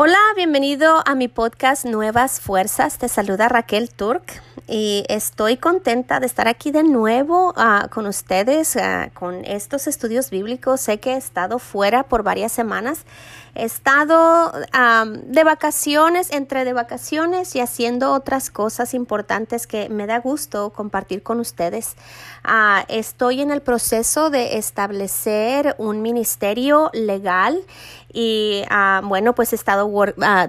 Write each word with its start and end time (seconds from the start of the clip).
Hola, 0.00 0.20
bienvenido 0.36 1.02
a 1.04 1.16
mi 1.16 1.26
podcast 1.26 1.84
Nuevas 1.84 2.40
Fuerzas. 2.40 2.98
Te 2.98 3.08
saluda 3.08 3.48
Raquel 3.48 3.90
Turk 3.90 4.40
y 4.68 5.02
estoy 5.08 5.56
contenta 5.56 6.20
de 6.20 6.26
estar 6.26 6.46
aquí 6.46 6.70
de 6.70 6.84
nuevo 6.84 7.50
uh, 7.56 7.88
con 7.88 8.06
ustedes 8.06 8.76
uh, 8.76 9.10
con 9.12 9.44
estos 9.44 9.88
estudios 9.88 10.30
bíblicos. 10.30 10.82
Sé 10.82 11.00
que 11.00 11.14
he 11.14 11.16
estado 11.16 11.58
fuera 11.58 12.04
por 12.04 12.22
varias 12.22 12.52
semanas. 12.52 13.06
He 13.54 13.64
estado 13.64 14.52
de 14.52 15.44
vacaciones, 15.44 16.30
entre 16.32 16.64
de 16.64 16.72
vacaciones 16.72 17.54
y 17.56 17.60
haciendo 17.60 18.12
otras 18.12 18.50
cosas 18.50 18.94
importantes 18.94 19.66
que 19.66 19.88
me 19.88 20.06
da 20.06 20.20
gusto 20.20 20.70
compartir 20.70 21.22
con 21.22 21.40
ustedes. 21.40 21.96
Uh, 22.44 22.84
estoy 22.88 23.40
en 23.40 23.50
el 23.50 23.60
proceso 23.60 24.30
de 24.30 24.58
establecer 24.58 25.74
un 25.78 26.02
ministerio 26.02 26.90
legal 26.92 27.64
y 28.12 28.64
bueno, 29.02 29.34
pues 29.34 29.52
he 29.52 29.56
estado 29.56 29.90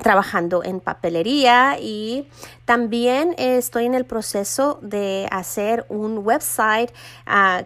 trabajando 0.01 0.63
en 0.63 0.79
papelería 0.79 1.77
y 1.79 2.27
también 2.63 3.35
estoy 3.37 3.85
en 3.85 3.95
el 3.95 4.05
proceso 4.05 4.79
de 4.81 5.27
hacer 5.29 5.85
un 5.89 6.19
website 6.19 6.91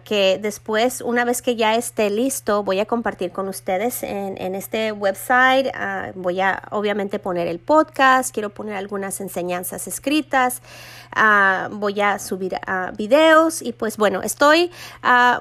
que 0.04 0.40
después, 0.42 1.02
una 1.02 1.26
vez 1.26 1.42
que 1.42 1.56
ya 1.56 1.76
esté 1.76 2.10
listo, 2.10 2.64
voy 2.64 2.80
a 2.80 2.86
compartir 2.86 3.32
con 3.32 3.48
ustedes 3.48 4.02
en 4.04 4.56
este 4.56 4.92
website. 4.92 5.33
Uh, 5.34 6.12
voy 6.20 6.42
a 6.42 6.62
obviamente 6.72 7.20
poner 7.20 7.48
el 7.48 7.60
podcast, 7.60 8.34
quiero 8.34 8.50
poner 8.50 8.76
algunas 8.76 9.20
enseñanzas 9.22 9.88
escritas, 9.88 10.62
uh, 11.16 11.74
voy 11.76 12.02
a 12.02 12.20
subir 12.20 12.60
videos 12.98 13.62
y 13.62 13.74
pues 13.74 13.98
bueno, 13.98 14.22
estoy 14.22 14.72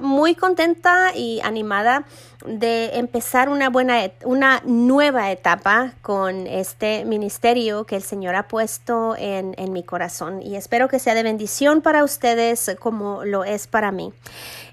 muy 0.01 0.35
contenta 0.35 1.15
y 1.15 1.41
animada 1.41 2.05
de 2.45 2.97
empezar 2.97 3.49
una 3.49 3.69
buena, 3.69 4.11
una 4.25 4.61
nueva 4.65 5.31
etapa 5.31 5.93
con 6.01 6.47
este 6.47 7.05
ministerio 7.05 7.85
que 7.85 7.95
el 7.95 8.03
Señor 8.03 8.35
ha 8.35 8.47
puesto 8.47 9.15
en 9.17 9.43
en, 9.57 9.73
mi 9.73 9.83
corazón 9.83 10.41
y 10.41 10.55
espero 10.55 10.87
que 10.87 10.99
sea 10.99 11.15
de 11.15 11.23
bendición 11.23 11.81
para 11.81 12.03
ustedes 12.03 12.75
como 12.79 13.25
lo 13.25 13.43
es 13.43 13.67
para 13.67 13.91
mí. 13.91 14.13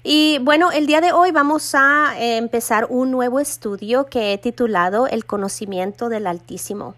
Y 0.03 0.39
bueno, 0.41 0.71
el 0.71 0.87
día 0.87 1.01
de 1.01 1.11
hoy 1.11 1.31
vamos 1.31 1.75
a 1.75 2.13
eh, 2.17 2.37
empezar 2.37 2.87
un 2.89 3.11
nuevo 3.11 3.39
estudio 3.39 4.05
que 4.05 4.33
he 4.33 4.37
titulado 4.37 5.00
El 5.07 5.25
conocimiento 5.25 6.09
del 6.09 6.27
Altísimo. 6.27 6.95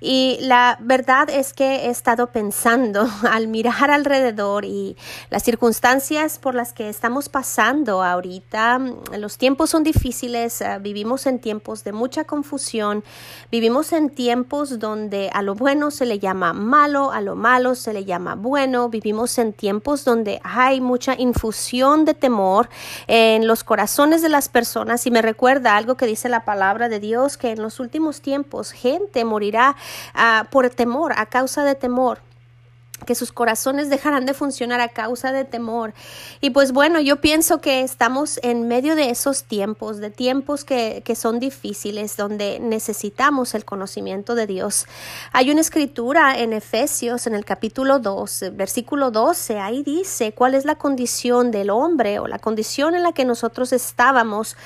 Y 0.00 0.38
la 0.40 0.78
verdad 0.80 1.30
es 1.30 1.52
que 1.52 1.86
he 1.86 1.90
estado 1.90 2.28
pensando 2.28 3.08
al 3.30 3.48
mirar 3.48 3.90
alrededor 3.90 4.64
y 4.64 4.96
las 5.30 5.42
circunstancias 5.42 6.38
por 6.38 6.54
las 6.54 6.72
que 6.72 6.88
estamos 6.88 7.28
pasando 7.28 8.02
ahorita, 8.02 8.80
los 9.18 9.38
tiempos 9.38 9.70
son 9.70 9.82
difíciles, 9.82 10.60
eh, 10.60 10.78
vivimos 10.80 11.26
en 11.26 11.38
tiempos 11.38 11.84
de 11.84 11.92
mucha 11.92 12.24
confusión, 12.24 13.04
vivimos 13.50 13.92
en 13.92 14.10
tiempos 14.10 14.78
donde 14.78 15.30
a 15.32 15.42
lo 15.42 15.54
bueno 15.54 15.90
se 15.90 16.06
le 16.06 16.18
llama 16.18 16.52
malo, 16.52 17.12
a 17.12 17.20
lo 17.20 17.36
malo 17.36 17.74
se 17.74 17.92
le 17.92 18.04
llama 18.04 18.34
bueno, 18.34 18.88
vivimos 18.88 19.38
en 19.38 19.52
tiempos 19.52 20.04
donde 20.04 20.40
hay 20.44 20.80
mucha 20.80 21.14
infusión 21.18 22.04
de 22.04 22.14
temor 22.14 22.68
en 23.06 23.46
los 23.46 23.64
corazones 23.64 24.22
de 24.22 24.28
las 24.28 24.48
personas 24.48 25.06
y 25.06 25.10
me 25.10 25.22
recuerda 25.22 25.76
algo 25.76 25.96
que 25.96 26.06
dice 26.06 26.28
la 26.28 26.44
palabra 26.44 26.88
de 26.88 27.00
Dios, 27.00 27.36
que 27.36 27.45
en 27.52 27.62
los 27.62 27.80
últimos 27.80 28.20
tiempos 28.20 28.72
gente 28.72 29.24
morirá 29.24 29.76
uh, 30.14 30.46
por 30.50 30.68
temor, 30.70 31.12
a 31.16 31.26
causa 31.26 31.64
de 31.64 31.74
temor 31.74 32.20
que 33.04 33.14
sus 33.14 33.32
corazones 33.32 33.90
dejarán 33.90 34.24
de 34.24 34.32
funcionar 34.32 34.80
a 34.80 34.88
causa 34.88 35.32
de 35.32 35.44
temor. 35.44 35.92
Y 36.40 36.50
pues 36.50 36.72
bueno, 36.72 37.00
yo 37.00 37.20
pienso 37.20 37.60
que 37.60 37.82
estamos 37.82 38.40
en 38.42 38.68
medio 38.68 38.96
de 38.96 39.10
esos 39.10 39.44
tiempos, 39.44 39.98
de 39.98 40.10
tiempos 40.10 40.64
que, 40.64 41.02
que, 41.04 41.14
son 41.14 41.38
difíciles, 41.38 42.16
donde 42.16 42.58
necesitamos 42.58 43.54
el 43.54 43.64
conocimiento 43.64 44.34
de 44.34 44.46
Dios. 44.46 44.86
Hay 45.32 45.50
una 45.50 45.60
escritura 45.60 46.38
en 46.38 46.52
Efesios, 46.52 47.26
en 47.26 47.34
el 47.34 47.44
capítulo 47.44 47.98
2, 47.98 48.52
versículo 48.52 49.10
12, 49.10 49.58
ahí 49.58 49.82
dice 49.82 50.32
cuál 50.32 50.54
es 50.54 50.64
la 50.64 50.76
condición 50.76 51.50
del 51.50 51.70
hombre 51.70 52.18
o 52.18 52.26
la 52.26 52.38
condición 52.38 52.94
en 52.94 53.02
la 53.02 53.12
que 53.12 53.24
nosotros 53.24 53.72
estábamos 53.72 54.56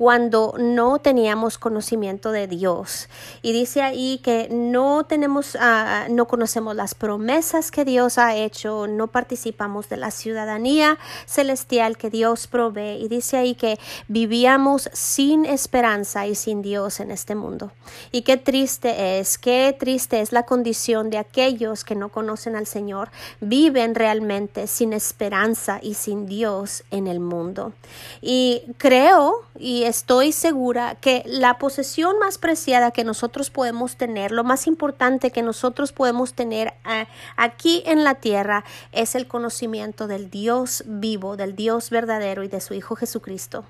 cuando 0.00 0.54
no 0.58 0.98
teníamos 0.98 1.58
conocimiento 1.58 2.32
de 2.32 2.46
Dios. 2.46 3.10
Y 3.42 3.52
dice 3.52 3.82
ahí 3.82 4.18
que 4.24 4.48
no 4.50 5.04
tenemos, 5.04 5.56
uh, 5.56 6.10
no 6.10 6.26
conocemos 6.26 6.74
las 6.74 6.94
promesas 6.94 7.70
que 7.70 7.84
Dios 7.84 8.16
ha 8.16 8.34
hecho, 8.34 8.86
no 8.86 9.08
participamos 9.08 9.90
de 9.90 9.98
la 9.98 10.10
ciudadanía 10.10 10.98
celestial 11.26 11.98
que 11.98 12.08
Dios 12.08 12.46
provee. 12.46 12.96
Y 12.98 13.08
dice 13.08 13.36
ahí 13.36 13.54
que 13.54 13.78
vivíamos 14.08 14.88
sin 14.94 15.44
esperanza 15.44 16.26
y 16.26 16.34
sin 16.34 16.62
Dios 16.62 17.00
en 17.00 17.10
este 17.10 17.34
mundo. 17.34 17.70
Y 18.10 18.22
qué 18.22 18.38
triste 18.38 19.18
es, 19.18 19.36
qué 19.36 19.76
triste 19.78 20.22
es 20.22 20.32
la 20.32 20.46
condición 20.46 21.10
de 21.10 21.18
aquellos 21.18 21.84
que 21.84 21.94
no 21.94 22.08
conocen 22.08 22.56
al 22.56 22.66
Señor, 22.66 23.10
viven 23.42 23.94
realmente 23.94 24.66
sin 24.66 24.94
esperanza 24.94 25.78
y 25.82 25.92
sin 25.92 26.24
Dios 26.24 26.84
en 26.90 27.06
el 27.06 27.20
mundo. 27.20 27.74
Y 28.22 28.62
creo 28.78 29.42
y 29.58 29.89
estoy 29.90 30.32
segura 30.32 30.94
que 30.94 31.22
la 31.26 31.58
posesión 31.58 32.18
más 32.18 32.38
preciada 32.38 32.92
que 32.92 33.04
nosotros 33.04 33.50
podemos 33.50 33.96
tener, 33.96 34.30
lo 34.30 34.44
más 34.44 34.66
importante 34.66 35.30
que 35.30 35.42
nosotros 35.42 35.92
podemos 35.92 36.32
tener 36.34 36.74
eh, 36.88 37.06
aquí 37.36 37.82
en 37.86 38.04
la 38.04 38.14
tierra 38.14 38.64
es 38.92 39.14
el 39.14 39.26
conocimiento 39.26 40.06
del 40.06 40.30
Dios 40.30 40.84
vivo, 40.86 41.36
del 41.36 41.56
Dios 41.56 41.90
verdadero 41.90 42.44
y 42.44 42.48
de 42.48 42.60
su 42.60 42.74
Hijo 42.74 42.94
Jesucristo. 42.94 43.64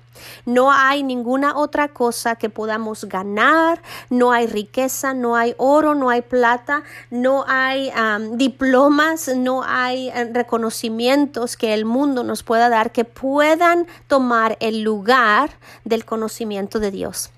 No 0.45 0.71
hay 0.71 1.01
ninguna 1.03 1.57
otra 1.57 1.87
cosa 1.87 2.35
que 2.35 2.49
podamos 2.49 3.05
ganar, 3.05 3.81
no 4.09 4.31
hay 4.31 4.45
riqueza, 4.45 5.13
no 5.13 5.35
hay 5.35 5.55
oro, 5.57 5.95
no 5.95 6.09
hay 6.11 6.21
plata, 6.21 6.83
no 7.09 7.45
hay 7.47 7.91
diplomas, 8.33 9.27
no 9.35 9.63
hay 9.63 10.09
eh, 10.09 10.29
reconocimientos 10.31 11.57
que 11.57 11.73
el 11.73 11.85
mundo 11.85 12.23
nos 12.23 12.43
pueda 12.43 12.69
dar 12.69 12.91
que 12.91 13.05
puedan 13.05 13.87
tomar 14.07 14.57
el 14.59 14.81
lugar 14.81 15.49
del 15.83 16.05
conocimiento 16.11 16.81
de 16.81 16.91
Dios. 16.91 17.29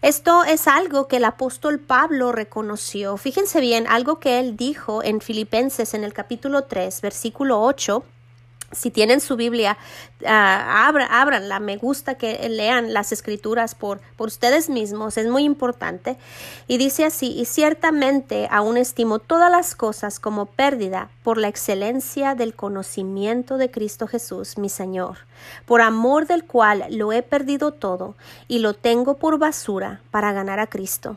Esto 0.00 0.42
es 0.44 0.66
algo 0.66 1.06
que 1.06 1.18
el 1.18 1.26
apóstol 1.26 1.78
Pablo 1.78 2.32
reconoció. 2.32 3.18
Fíjense 3.18 3.60
bien, 3.60 3.86
algo 3.86 4.20
que 4.20 4.40
él 4.40 4.56
dijo 4.56 5.02
en 5.02 5.20
Filipenses 5.20 5.92
en 5.92 6.02
el 6.02 6.14
capítulo 6.14 6.64
3, 6.64 7.02
versículo 7.02 7.60
8 7.60 8.02
si 8.72 8.90
tienen 8.90 9.20
su 9.20 9.36
Biblia, 9.36 9.76
uh, 10.22 10.26
ábranla. 10.26 11.60
Me 11.60 11.76
gusta 11.76 12.16
que 12.16 12.48
lean 12.48 12.92
las 12.92 13.12
escrituras 13.12 13.74
por, 13.74 14.00
por 14.16 14.28
ustedes 14.28 14.68
mismos. 14.68 15.16
Es 15.16 15.28
muy 15.28 15.44
importante. 15.44 16.16
Y 16.66 16.78
dice 16.78 17.04
así, 17.04 17.32
y 17.38 17.44
ciertamente 17.44 18.48
aún 18.50 18.76
estimo 18.76 19.18
todas 19.18 19.50
las 19.50 19.74
cosas 19.74 20.18
como 20.18 20.46
pérdida 20.46 21.10
por 21.22 21.38
la 21.38 21.48
excelencia 21.48 22.34
del 22.34 22.54
conocimiento 22.54 23.56
de 23.56 23.70
Cristo 23.70 24.06
Jesús, 24.06 24.58
mi 24.58 24.68
Señor, 24.68 25.18
por 25.66 25.80
amor 25.80 26.26
del 26.26 26.44
cual 26.44 26.86
lo 26.90 27.12
he 27.12 27.22
perdido 27.22 27.72
todo 27.72 28.16
y 28.48 28.58
lo 28.58 28.74
tengo 28.74 29.16
por 29.18 29.38
basura 29.38 30.00
para 30.10 30.32
ganar 30.32 30.58
a 30.58 30.66
Cristo 30.66 31.16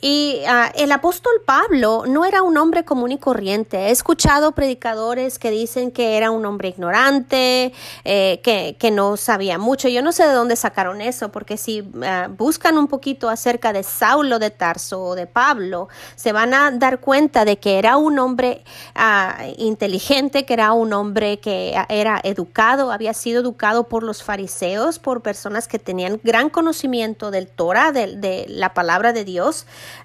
y 0.00 0.42
ah, 0.48 0.72
el 0.74 0.90
apóstol 0.90 1.32
Pablo 1.44 2.04
no 2.08 2.24
era 2.24 2.42
un 2.42 2.56
hombre 2.56 2.84
común 2.84 3.12
y 3.12 3.18
corriente. 3.18 3.88
He 3.88 3.90
escuchado 3.90 4.52
predicadores 4.52 5.38
que 5.38 5.50
dicen 5.50 5.92
que 5.92 6.16
era 6.16 6.32
un 6.32 6.44
hombre 6.46 6.70
ignorante, 6.70 7.72
eh, 8.04 8.40
que, 8.42 8.76
que, 8.80 8.90
no 8.90 9.16
sabía 9.16 9.58
mucho. 9.58 9.88
Yo 9.88 10.02
no 10.02 10.10
sé 10.10 10.26
de 10.26 10.32
dónde 10.32 10.56
sacaron 10.56 11.00
eso, 11.00 11.30
porque 11.30 11.56
si 11.56 11.88
ah, 12.02 12.28
buscan 12.36 12.78
un 12.78 12.88
poquito 12.88 13.28
acerca 13.28 13.72
de 13.72 13.84
Saulo 13.84 14.38
de 14.38 14.50
Tarso 14.50 15.00
o 15.02 15.14
de 15.14 15.26
Pablo, 15.26 15.88
se 16.16 16.32
van 16.32 16.52
a 16.54 16.70
dar 16.72 17.00
cuenta 17.00 17.44
de 17.44 17.58
que 17.58 17.78
era 17.78 17.96
un 17.96 18.18
hombre 18.18 18.64
ah, 18.96 19.36
inteligente, 19.58 20.44
que 20.46 20.54
era 20.54 20.72
un 20.72 20.92
hombre 20.94 21.38
que 21.38 21.74
era 21.88 22.20
educado, 22.24 22.90
había 22.90 23.14
sido 23.14 23.42
educado 23.42 23.84
por 23.84 24.02
los 24.02 24.24
fariseos, 24.24 24.98
por 24.98 25.22
personas 25.22 25.68
que 25.68 25.78
tenían 25.78 26.20
gran 26.24 26.48
conocimiento 26.50 27.30
del 27.30 27.46
Torah, 27.46 27.92
de 27.92 28.46
la 28.48 28.74
palabra 28.74 29.12
de 29.12 29.24
Dios. 29.24 29.51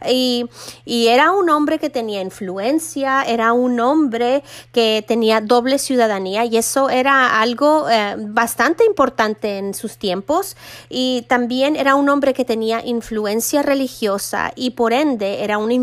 Y, 0.08 0.46
era 0.86 1.32
un 1.32 1.50
hombre 1.50 1.80
que 1.80 1.90
tenía 1.90 2.22
influencia, 2.22 3.24
era 3.24 3.54
un 3.54 3.80
hombre 3.80 4.44
que 4.72 5.04
tenía 5.08 5.42
doble 5.42 5.80
ciudadanía 5.80 6.46
y 6.46 6.58
eso 6.58 6.90
era 6.90 7.40
algo 7.40 7.90
eh, 7.90 8.16
bastante 8.20 8.84
importante 8.86 9.58
en 9.58 9.74
sus 9.74 9.98
tiempos. 9.98 10.58
Y 10.90 11.26
también 11.30 11.76
era 11.76 11.96
un 11.96 12.10
hombre 12.10 12.34
que 12.34 12.46
tenía 12.46 12.86
influencia 12.86 13.64
religiosa 13.64 14.52
y 14.56 14.72
por 14.72 14.94
ende 14.94 15.44
era 15.44 15.58
una, 15.58 15.76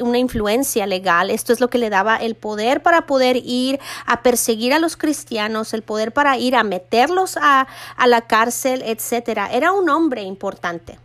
una 0.00 0.18
influencia 0.18 0.86
legal. 0.86 1.30
Esto 1.30 1.52
es 1.52 1.60
lo 1.60 1.68
que 1.68 1.78
le 1.78 1.90
daba 1.90 2.16
el 2.16 2.34
poder 2.34 2.82
para 2.82 3.06
poder 3.06 3.36
ir 3.36 3.78
a 4.06 4.22
perseguir 4.22 4.74
a 4.74 4.78
los 4.78 4.96
cristianos, 4.96 5.74
el 5.74 5.82
poder 5.82 6.12
para 6.12 6.36
ir 6.38 6.56
a 6.56 6.64
meterlos 6.64 7.36
a, 7.36 7.66
a 7.96 8.06
la 8.06 8.22
cárcel, 8.22 8.82
etcétera. 8.84 9.48
Era 9.52 9.72
un 9.72 9.88
hombre 9.88 10.22
importante. 10.22 10.98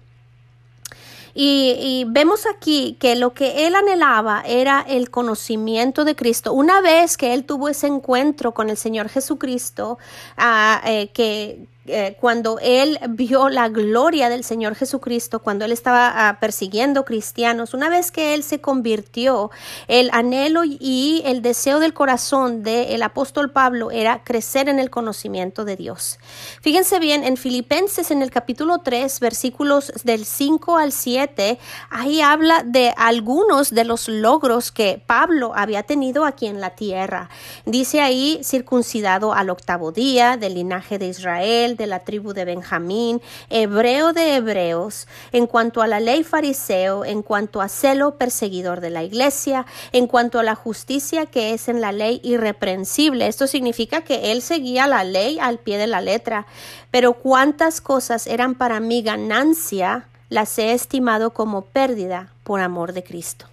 Y, 1.40 2.04
vemos 2.08 2.48
aquí 2.48 2.98
que 3.00 3.16
lo 3.16 3.36
que 3.36 3.68
él 3.68 3.76
anhelaba 3.76 4.42
era 4.44 4.82
el 4.82 5.12
conocimiento 5.12 6.04
de 6.04 6.16
Cristo. 6.16 6.52
Una 6.52 6.82
vez 6.82 7.16
que 7.16 7.36
él 7.36 7.44
tuvo 7.46 7.70
ese 7.70 7.86
encuentro 7.86 8.56
con 8.56 8.72
el 8.72 8.78
Señor 8.78 9.08
Jesucristo, 9.08 10.00
ah, 10.36 10.82
eh, 10.84 11.10
que 11.14 11.68
eh, 11.88 12.18
cuando 12.20 12.60
él 12.62 13.00
vio 13.10 13.50
la 13.50 13.70
gloria 13.70 14.30
del 14.30 14.44
Señor 14.44 14.76
Jesucristo, 14.76 15.40
cuando 15.40 15.66
él 15.66 15.72
estaba 15.72 16.28
ah, 16.28 16.40
persiguiendo 16.40 17.06
cristianos, 17.06 17.74
una 17.74 17.90
vez 17.90 18.12
que 18.12 18.34
él 18.34 18.44
se 18.44 18.60
convirtió, 18.60 19.52
el 19.88 20.10
anhelo 20.12 20.64
y 20.66 21.22
el 21.26 21.42
deseo 21.42 21.80
del 21.80 21.94
corazón 21.94 22.64
del 22.64 23.02
apóstol 23.04 23.52
Pablo 23.52 23.92
era 23.92 24.24
crecer 24.24 24.68
en 24.70 24.80
el 24.80 24.90
conocimiento 24.90 25.64
de 25.64 25.76
Dios. 25.78 26.20
Fíjense 26.62 27.00
bien, 27.00 27.24
en 27.24 27.38
Filipenses 27.38 28.12
en 28.12 28.22
el 28.22 28.32
capítulo 28.32 28.80
3, 28.80 29.20
versículos 29.20 29.94
del 30.04 30.26
5 30.26 30.78
al 30.78 30.92
7, 30.92 31.58
ahí 31.90 32.22
habla 32.22 32.64
de 32.66 32.94
algunos 32.98 33.72
de 33.72 33.86
los 33.86 34.08
logros 34.08 34.72
que 34.72 35.02
Pablo 35.06 35.54
había 35.56 35.84
tenido 35.84 36.26
aquí 36.26 36.48
en 36.48 36.60
la 36.60 36.72
tierra. 36.72 37.30
Dice 37.66 38.02
ahí, 38.02 38.42
circuncidado 38.44 39.34
al 39.34 39.50
octavo 39.50 39.92
día, 39.92 40.36
del 40.36 40.56
linaje 40.56 40.98
de 40.98 41.08
Israel, 41.08 41.77
de 41.78 41.88
la 41.88 42.00
tribu 42.00 42.34
de 42.34 42.46
Benjamín, 42.46 43.22
hebreo 43.50 44.14
de 44.14 44.36
hebreos, 44.36 45.08
en 45.32 45.48
cuanto 45.48 45.82
a 45.82 45.88
la 45.88 46.00
ley 46.00 46.24
fariseo, 46.24 47.06
en 47.06 47.22
cuanto 47.22 47.62
a 47.62 47.70
celo 47.70 48.16
perseguidor 48.16 48.82
de 48.82 48.90
la 48.90 49.04
iglesia, 49.04 49.66
en 49.92 50.08
cuanto 50.08 50.40
a 50.40 50.44
la 50.44 50.56
justicia 50.56 51.26
que 51.26 51.54
es 51.54 51.70
en 51.70 51.82
la 51.82 51.92
ley 51.92 52.20
irreprensible. 52.24 53.28
Esto 53.28 53.48
significa 53.48 54.02
que 54.02 54.32
él 54.32 54.42
seguía 54.42 54.88
la 54.88 55.04
ley 55.04 55.40
al 55.40 55.60
pie 55.60 55.78
de 55.78 55.88
la 55.88 56.02
letra, 56.02 56.48
pero 56.92 57.14
cuántas 57.14 57.82
cosas 57.82 58.28
eran 58.28 58.56
para 58.56 58.80
mí 58.80 59.02
ganancia, 59.02 60.08
las 60.30 60.58
he 60.60 60.74
estimado 60.74 61.32
como 61.32 61.62
pérdida 61.62 62.34
por 62.44 62.60
amor 62.60 62.94
de 62.94 63.04
Cristo. 63.04 63.48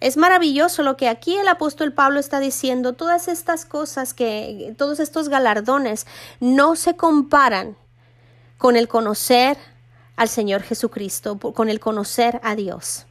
Es 0.00 0.16
maravilloso 0.16 0.82
lo 0.82 0.96
que 0.96 1.08
aquí 1.08 1.36
el 1.36 1.46
apóstol 1.46 1.92
Pablo 1.92 2.18
está 2.20 2.40
diciendo. 2.40 2.94
Todas 2.94 3.28
estas 3.28 3.66
cosas 3.66 4.14
que, 4.14 4.74
todos 4.78 4.98
estos 4.98 5.28
galardones 5.28 6.06
no 6.40 6.74
se 6.74 6.96
comparan 6.96 7.76
con 8.56 8.76
el 8.76 8.88
conocer 8.88 9.58
al 10.16 10.28
Señor 10.28 10.62
Jesucristo, 10.62 11.38
con 11.38 11.68
el 11.68 11.80
conocer 11.80 12.40
a 12.42 12.56
Dios. 12.56 13.06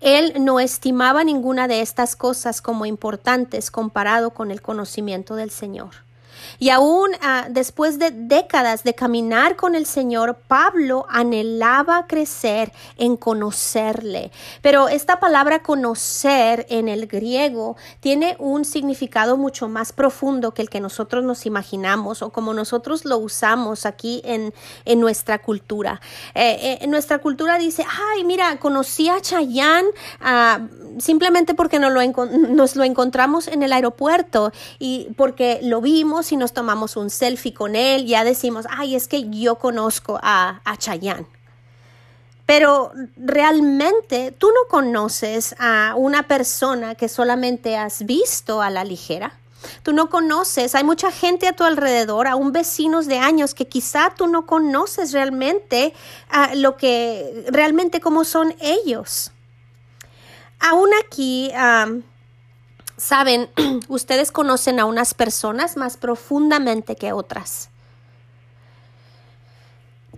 Él 0.00 0.32
no 0.40 0.60
estimaba 0.60 1.24
ninguna 1.24 1.68
de 1.68 1.82
estas 1.82 2.16
cosas 2.16 2.62
como 2.62 2.86
importantes 2.86 3.70
comparado 3.70 4.30
con 4.30 4.50
el 4.50 4.62
conocimiento 4.62 5.36
del 5.36 5.50
Señor. 5.50 6.09
Y 6.58 6.70
aún 6.70 7.10
ah, 7.22 7.46
después 7.50 7.98
de 7.98 8.10
décadas 8.10 8.84
de 8.84 8.94
caminar 8.94 9.56
con 9.56 9.74
el 9.74 9.86
Señor, 9.86 10.38
Pablo 10.46 11.06
anhelaba 11.08 12.06
crecer 12.06 12.72
en 12.96 13.16
conocerle. 13.16 14.30
Pero 14.62 14.88
esta 14.88 15.20
palabra 15.20 15.62
conocer 15.62 16.66
en 16.68 16.88
el 16.88 17.06
griego 17.06 17.76
tiene 18.00 18.36
un 18.38 18.64
significado 18.64 19.36
mucho 19.36 19.68
más 19.68 19.92
profundo 19.92 20.52
que 20.52 20.62
el 20.62 20.70
que 20.70 20.80
nosotros 20.80 21.24
nos 21.24 21.46
imaginamos 21.46 22.22
o 22.22 22.30
como 22.30 22.54
nosotros 22.54 23.04
lo 23.04 23.18
usamos 23.18 23.86
aquí 23.86 24.22
en, 24.24 24.52
en 24.84 25.00
nuestra 25.00 25.40
cultura. 25.40 26.00
Eh, 26.34 26.58
eh, 26.60 26.78
en 26.82 26.90
nuestra 26.90 27.18
cultura 27.18 27.58
dice, 27.58 27.84
ay, 28.12 28.24
mira, 28.24 28.58
conocí 28.58 29.08
a 29.08 29.20
Chayán 29.20 29.84
ah, 30.20 30.60
simplemente 30.98 31.54
porque 31.54 31.78
nos 31.78 31.92
lo, 31.92 32.00
nos 32.48 32.76
lo 32.76 32.84
encontramos 32.84 33.48
en 33.48 33.62
el 33.62 33.72
aeropuerto 33.72 34.52
y 34.78 35.08
porque 35.16 35.60
lo 35.62 35.80
vimos 35.80 36.29
y 36.32 36.36
nos 36.36 36.52
tomamos 36.52 36.96
un 36.96 37.10
selfie 37.10 37.54
con 37.54 37.76
él, 37.76 38.06
ya 38.06 38.24
decimos, 38.24 38.66
ay, 38.70 38.94
es 38.94 39.08
que 39.08 39.28
yo 39.30 39.56
conozco 39.56 40.18
a, 40.22 40.60
a 40.64 40.76
Chayanne. 40.76 41.26
Pero 42.46 42.92
realmente 43.16 44.32
tú 44.32 44.48
no 44.48 44.68
conoces 44.68 45.54
a 45.58 45.94
una 45.96 46.24
persona 46.24 46.96
que 46.96 47.08
solamente 47.08 47.76
has 47.76 48.04
visto 48.04 48.60
a 48.60 48.70
la 48.70 48.82
ligera. 48.82 49.38
Tú 49.82 49.92
no 49.92 50.10
conoces, 50.10 50.74
hay 50.74 50.84
mucha 50.84 51.12
gente 51.12 51.46
a 51.46 51.52
tu 51.52 51.64
alrededor, 51.64 52.26
aún 52.26 52.52
vecinos 52.52 53.06
de 53.06 53.18
años 53.18 53.54
que 53.54 53.68
quizá 53.68 54.14
tú 54.16 54.26
no 54.26 54.46
conoces 54.46 55.12
realmente 55.12 55.94
a 56.28 56.54
lo 56.54 56.76
que 56.76 57.44
realmente 57.50 58.00
cómo 58.00 58.24
son 58.24 58.54
ellos. 58.60 59.32
Aún 60.58 60.90
aquí 61.04 61.50
Saben, 63.00 63.48
ustedes 63.88 64.30
conocen 64.30 64.78
a 64.78 64.84
unas 64.84 65.14
personas 65.14 65.78
más 65.78 65.96
profundamente 65.96 66.96
que 66.96 67.14
otras. 67.14 67.70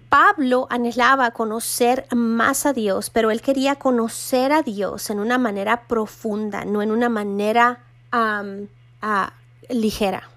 Pablo 0.09 0.67
anhelaba 0.69 1.31
conocer 1.31 2.07
más 2.11 2.67
a 2.67 2.73
Dios, 2.73 3.09
pero 3.09 3.31
él 3.31 3.41
quería 3.41 3.77
conocer 3.77 4.53
a 4.53 4.63
Dios 4.63 5.11
en 5.11 5.21
una 5.21 5.39
manera 5.39 5.87
profunda, 5.87 6.65
no 6.65 6.83
en 6.83 6.91
una 6.91 7.09
manera 7.09 7.85
ligera. 9.69 10.29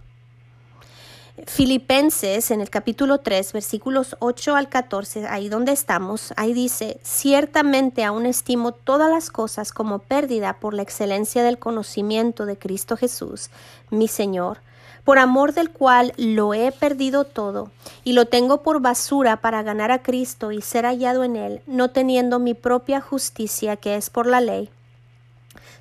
Filipenses 1.47 2.49
en 2.49 2.61
el 2.61 2.69
capítulo 2.69 3.17
3, 3.17 3.51
versículos 3.51 4.15
8 4.19 4.55
al 4.55 4.69
14, 4.69 5.27
ahí 5.27 5.49
donde 5.49 5.73
estamos, 5.73 6.33
ahí 6.37 6.53
dice, 6.53 6.97
ciertamente 7.03 8.05
aún 8.05 8.25
estimo 8.25 8.71
todas 8.71 9.11
las 9.11 9.29
cosas 9.31 9.73
como 9.73 9.99
pérdida 9.99 10.53
por 10.61 10.73
la 10.73 10.81
excelencia 10.81 11.43
del 11.43 11.59
conocimiento 11.59 12.45
de 12.45 12.57
Cristo 12.57 12.95
Jesús, 12.95 13.49
mi 13.89 14.07
Señor, 14.07 14.59
por 15.03 15.19
amor 15.19 15.53
del 15.53 15.71
cual 15.71 16.13
lo 16.15 16.53
he 16.53 16.71
perdido 16.71 17.25
todo 17.25 17.69
y 18.05 18.13
lo 18.13 18.27
tengo 18.27 18.63
por 18.63 18.79
basura 18.79 19.41
para 19.41 19.61
ganar 19.61 19.91
a 19.91 20.01
Cristo 20.01 20.53
y 20.53 20.61
ser 20.61 20.85
hallado 20.85 21.25
en 21.25 21.35
él, 21.35 21.61
no 21.67 21.89
teniendo 21.89 22.39
mi 22.39 22.53
propia 22.53 23.01
justicia 23.01 23.75
que 23.75 23.97
es 23.97 24.09
por 24.09 24.25
la 24.25 24.39
ley 24.39 24.69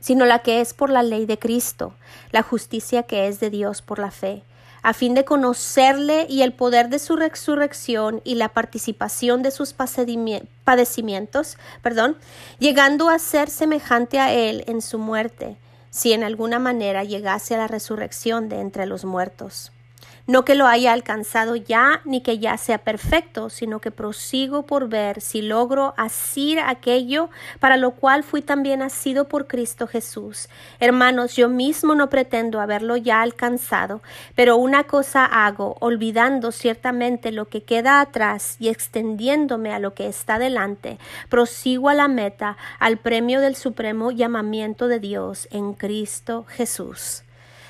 sino 0.00 0.26
la 0.26 0.40
que 0.40 0.60
es 0.60 0.74
por 0.74 0.90
la 0.90 1.02
ley 1.02 1.24
de 1.24 1.38
Cristo, 1.38 1.94
la 2.30 2.42
justicia 2.42 3.04
que 3.04 3.26
es 3.26 3.40
de 3.40 3.48
Dios 3.48 3.80
por 3.80 3.98
la 3.98 4.10
fe 4.10 4.42
a 4.84 4.92
fin 4.92 5.14
de 5.14 5.24
conocerle 5.24 6.26
y 6.28 6.42
el 6.42 6.52
poder 6.52 6.90
de 6.90 6.98
su 6.98 7.16
resurrección 7.16 8.20
y 8.22 8.34
la 8.34 8.50
participación 8.50 9.42
de 9.42 9.50
sus 9.50 9.72
padecimientos, 9.72 11.56
perdón, 11.82 12.18
llegando 12.58 13.08
a 13.08 13.18
ser 13.18 13.48
semejante 13.48 14.20
a 14.20 14.34
él 14.34 14.62
en 14.66 14.82
su 14.82 14.98
muerte, 14.98 15.56
si 15.88 16.12
en 16.12 16.22
alguna 16.22 16.58
manera 16.58 17.02
llegase 17.02 17.54
a 17.54 17.58
la 17.58 17.66
resurrección 17.66 18.50
de 18.50 18.60
entre 18.60 18.84
los 18.84 19.06
muertos. 19.06 19.72
No 20.26 20.46
que 20.46 20.54
lo 20.54 20.66
haya 20.66 20.94
alcanzado 20.94 21.54
ya, 21.54 22.00
ni 22.06 22.22
que 22.22 22.38
ya 22.38 22.56
sea 22.56 22.78
perfecto, 22.78 23.50
sino 23.50 23.80
que 23.80 23.90
prosigo 23.90 24.64
por 24.64 24.88
ver 24.88 25.20
si 25.20 25.42
logro 25.42 25.92
asir 25.98 26.60
aquello 26.60 27.28
para 27.60 27.76
lo 27.76 27.90
cual 27.90 28.22
fui 28.22 28.40
también 28.40 28.80
asido 28.80 29.28
por 29.28 29.46
Cristo 29.46 29.86
Jesús. 29.86 30.48
Hermanos, 30.80 31.36
yo 31.36 31.50
mismo 31.50 31.94
no 31.94 32.08
pretendo 32.08 32.62
haberlo 32.62 32.96
ya 32.96 33.20
alcanzado, 33.20 34.00
pero 34.34 34.56
una 34.56 34.84
cosa 34.84 35.26
hago, 35.26 35.76
olvidando 35.80 36.52
ciertamente 36.52 37.30
lo 37.30 37.50
que 37.50 37.62
queda 37.62 38.00
atrás 38.00 38.56
y 38.58 38.70
extendiéndome 38.70 39.74
a 39.74 39.78
lo 39.78 39.92
que 39.92 40.06
está 40.06 40.38
delante, 40.38 40.98
prosigo 41.28 41.90
a 41.90 41.94
la 41.94 42.08
meta, 42.08 42.56
al 42.78 42.96
premio 42.96 43.42
del 43.42 43.56
supremo 43.56 44.10
llamamiento 44.10 44.88
de 44.88 45.00
Dios 45.00 45.48
en 45.50 45.74
Cristo 45.74 46.46
Jesús. 46.48 47.24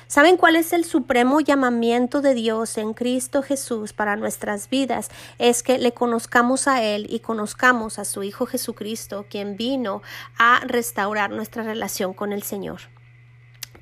¿Saben 0.07 0.37
cuál 0.37 0.55
es 0.55 0.71
el 0.71 0.85
supremo 0.85 1.41
llamamiento 1.41 2.21
de 2.21 2.35
Dios 2.35 2.77
en 2.77 2.93
Cristo 2.93 3.41
Jesús 3.41 3.91
para 3.91 4.15
nuestras 4.15 4.69
vidas? 4.69 5.09
Es 5.39 5.63
que 5.63 5.79
le 5.79 5.93
conozcamos 5.93 6.67
a 6.67 6.83
Él 6.83 7.07
y 7.09 7.19
conozcamos 7.19 7.97
a 7.97 8.05
su 8.05 8.21
Hijo 8.21 8.45
Jesucristo, 8.45 9.25
quien 9.29 9.57
vino 9.57 10.03
a 10.37 10.59
restaurar 10.59 11.31
nuestra 11.31 11.63
relación 11.63 12.13
con 12.13 12.33
el 12.33 12.43
Señor. 12.43 12.94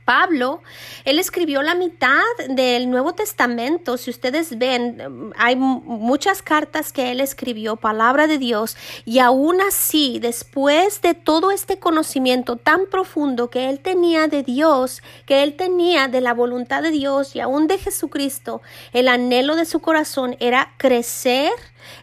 Pablo, 0.05 0.61
él 1.05 1.19
escribió 1.19 1.61
la 1.61 1.75
mitad 1.75 2.21
del 2.49 2.89
Nuevo 2.89 3.13
Testamento. 3.13 3.97
Si 3.97 4.09
ustedes 4.09 4.57
ven, 4.57 5.33
hay 5.37 5.55
muchas 5.55 6.41
cartas 6.41 6.91
que 6.91 7.11
él 7.11 7.21
escribió, 7.21 7.75
palabra 7.75 8.27
de 8.27 8.37
Dios, 8.37 8.75
y 9.05 9.19
aún 9.19 9.61
así, 9.61 10.19
después 10.19 11.01
de 11.01 11.13
todo 11.13 11.51
este 11.51 11.79
conocimiento 11.79 12.57
tan 12.57 12.87
profundo 12.87 13.49
que 13.49 13.69
él 13.69 13.79
tenía 13.79 14.27
de 14.27 14.43
Dios, 14.43 15.01
que 15.25 15.43
él 15.43 15.55
tenía 15.55 16.07
de 16.07 16.21
la 16.21 16.33
voluntad 16.33 16.83
de 16.83 16.91
Dios 16.91 17.35
y 17.35 17.39
aún 17.39 17.67
de 17.67 17.77
Jesucristo, 17.77 18.61
el 18.91 19.07
anhelo 19.07 19.55
de 19.55 19.65
su 19.65 19.79
corazón 19.79 20.35
era 20.39 20.73
crecer 20.77 21.51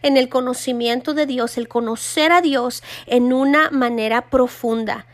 en 0.01 0.17
el 0.17 0.29
conocimiento 0.29 1.13
de 1.13 1.25
Dios, 1.25 1.57
el 1.57 1.67
conocer 1.67 2.31
a 2.31 2.41
Dios 2.41 2.83
en 3.05 3.33
una 3.33 3.69
manera 3.71 4.29
profunda. 4.29 5.05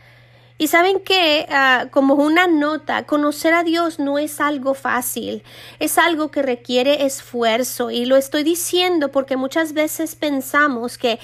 Y 0.60 0.66
saben 0.66 0.98
que, 0.98 1.46
ah, 1.50 1.86
como 1.92 2.14
una 2.14 2.48
nota, 2.48 3.04
conocer 3.04 3.54
a 3.54 3.62
Dios 3.62 4.00
no 4.00 4.18
es 4.18 4.40
algo 4.40 4.74
fácil, 4.74 5.44
es 5.78 5.98
algo 5.98 6.32
que 6.32 6.42
requiere 6.42 7.06
esfuerzo. 7.06 7.92
Y 7.92 8.06
lo 8.06 8.16
estoy 8.16 8.42
diciendo 8.42 9.12
porque 9.12 9.36
muchas 9.36 9.72
veces 9.72 10.16
pensamos 10.16 10.98
que, 10.98 11.20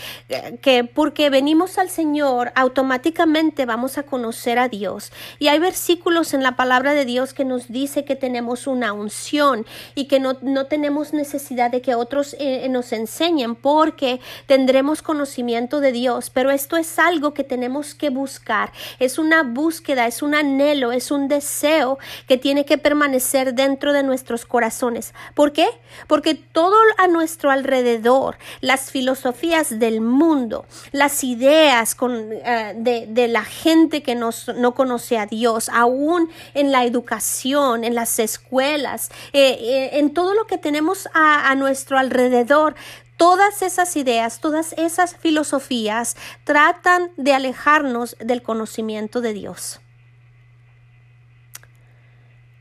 que 0.63 0.85
porque 0.85 1.31
venimos 1.31 1.79
al 1.79 1.91
Señor, 1.91 2.53
automáticamente 2.55 3.67
vamos 3.67 3.99
a 3.99 4.05
conocer 4.05 4.61
a 4.61 4.69
Dios. 4.69 5.11
Y 5.41 5.49
hay 5.49 5.59
versículos 5.59 6.33
en 6.33 6.45
la 6.45 6.55
palabra 6.55 6.95
de 6.95 7.05
Dios 7.05 7.35
que 7.35 7.45
nos 7.45 7.67
dice 7.67 8.05
que 8.05 8.15
tenemos 8.15 8.69
una 8.69 8.93
unción 8.93 9.67
y 9.97 10.05
que 10.05 10.21
no, 10.21 10.39
no 10.43 10.67
tenemos 10.67 11.13
necesidad 11.13 11.73
de 11.73 11.83
que 11.83 11.97
otros 11.97 12.37
eh, 12.39 12.69
nos 12.69 12.93
enseñen 12.93 13.57
porque 13.57 14.21
tendremos 14.47 15.03
conocimiento 15.03 15.81
de 15.81 15.91
Dios. 15.91 16.31
Pero 16.31 16.53
esto 16.53 16.77
es 16.77 17.01
algo 17.01 17.35
que 17.35 17.43
tenemos 17.43 17.97
que 17.97 18.11
buscar. 18.11 18.73
Es 19.01 19.19
una 19.25 19.43
búsqueda, 19.43 20.07
es 20.07 20.23
un 20.23 20.35
anhelo, 20.35 20.93
es 20.93 21.11
un 21.11 21.29
deseo 21.29 21.99
que 22.29 22.39
tiene 22.39 22.65
que 22.65 22.79
permanecer 22.79 23.55
dentro 23.55 23.93
de 23.93 24.03
nuestros 24.03 24.45
corazones. 24.45 25.15
¿Por 25.35 25.53
qué? 25.53 25.67
Porque 26.07 26.35
todo 26.35 26.77
a 26.99 27.07
nuestro 27.07 27.51
alrededor, 27.51 28.37
las 28.61 28.91
filosofías 28.91 29.79
del 29.79 30.01
mundo, 30.01 30.67
las 30.93 31.25
ideas 31.25 31.97
eh, 32.01 33.07
de, 33.09 33.29
la 33.29 33.45
gente 33.45 34.03
que 34.03 34.15
nos, 34.15 34.49
no 34.49 34.75
conoce 34.75 35.19
a 35.19 35.27
Dios, 35.27 35.69
aún 35.71 36.31
en 36.55 36.73
la 36.73 36.85
educación, 36.85 37.85
en 37.85 37.95
las 37.95 38.19
escuelas, 38.19 39.11
eh, 39.33 39.57
eh, 39.61 39.91
en 39.99 40.13
todo 40.13 40.35
lo 40.35 40.47
que 40.47 40.59
tenemos 40.59 41.09
a, 41.15 41.51
a 41.51 41.55
nuestro 41.55 41.99
alrededor, 41.99 42.75
Todas 43.17 43.63
esas 43.63 43.97
ideas, 43.97 44.41
todas 44.41 44.73
esas 44.77 45.17
filosofías 45.17 46.17
tratan 46.45 47.11
de 47.17 47.33
alejarnos 47.33 48.17
del 48.21 48.43
conocimiento 48.43 49.21
de 49.21 49.33
Dios. 49.33 49.81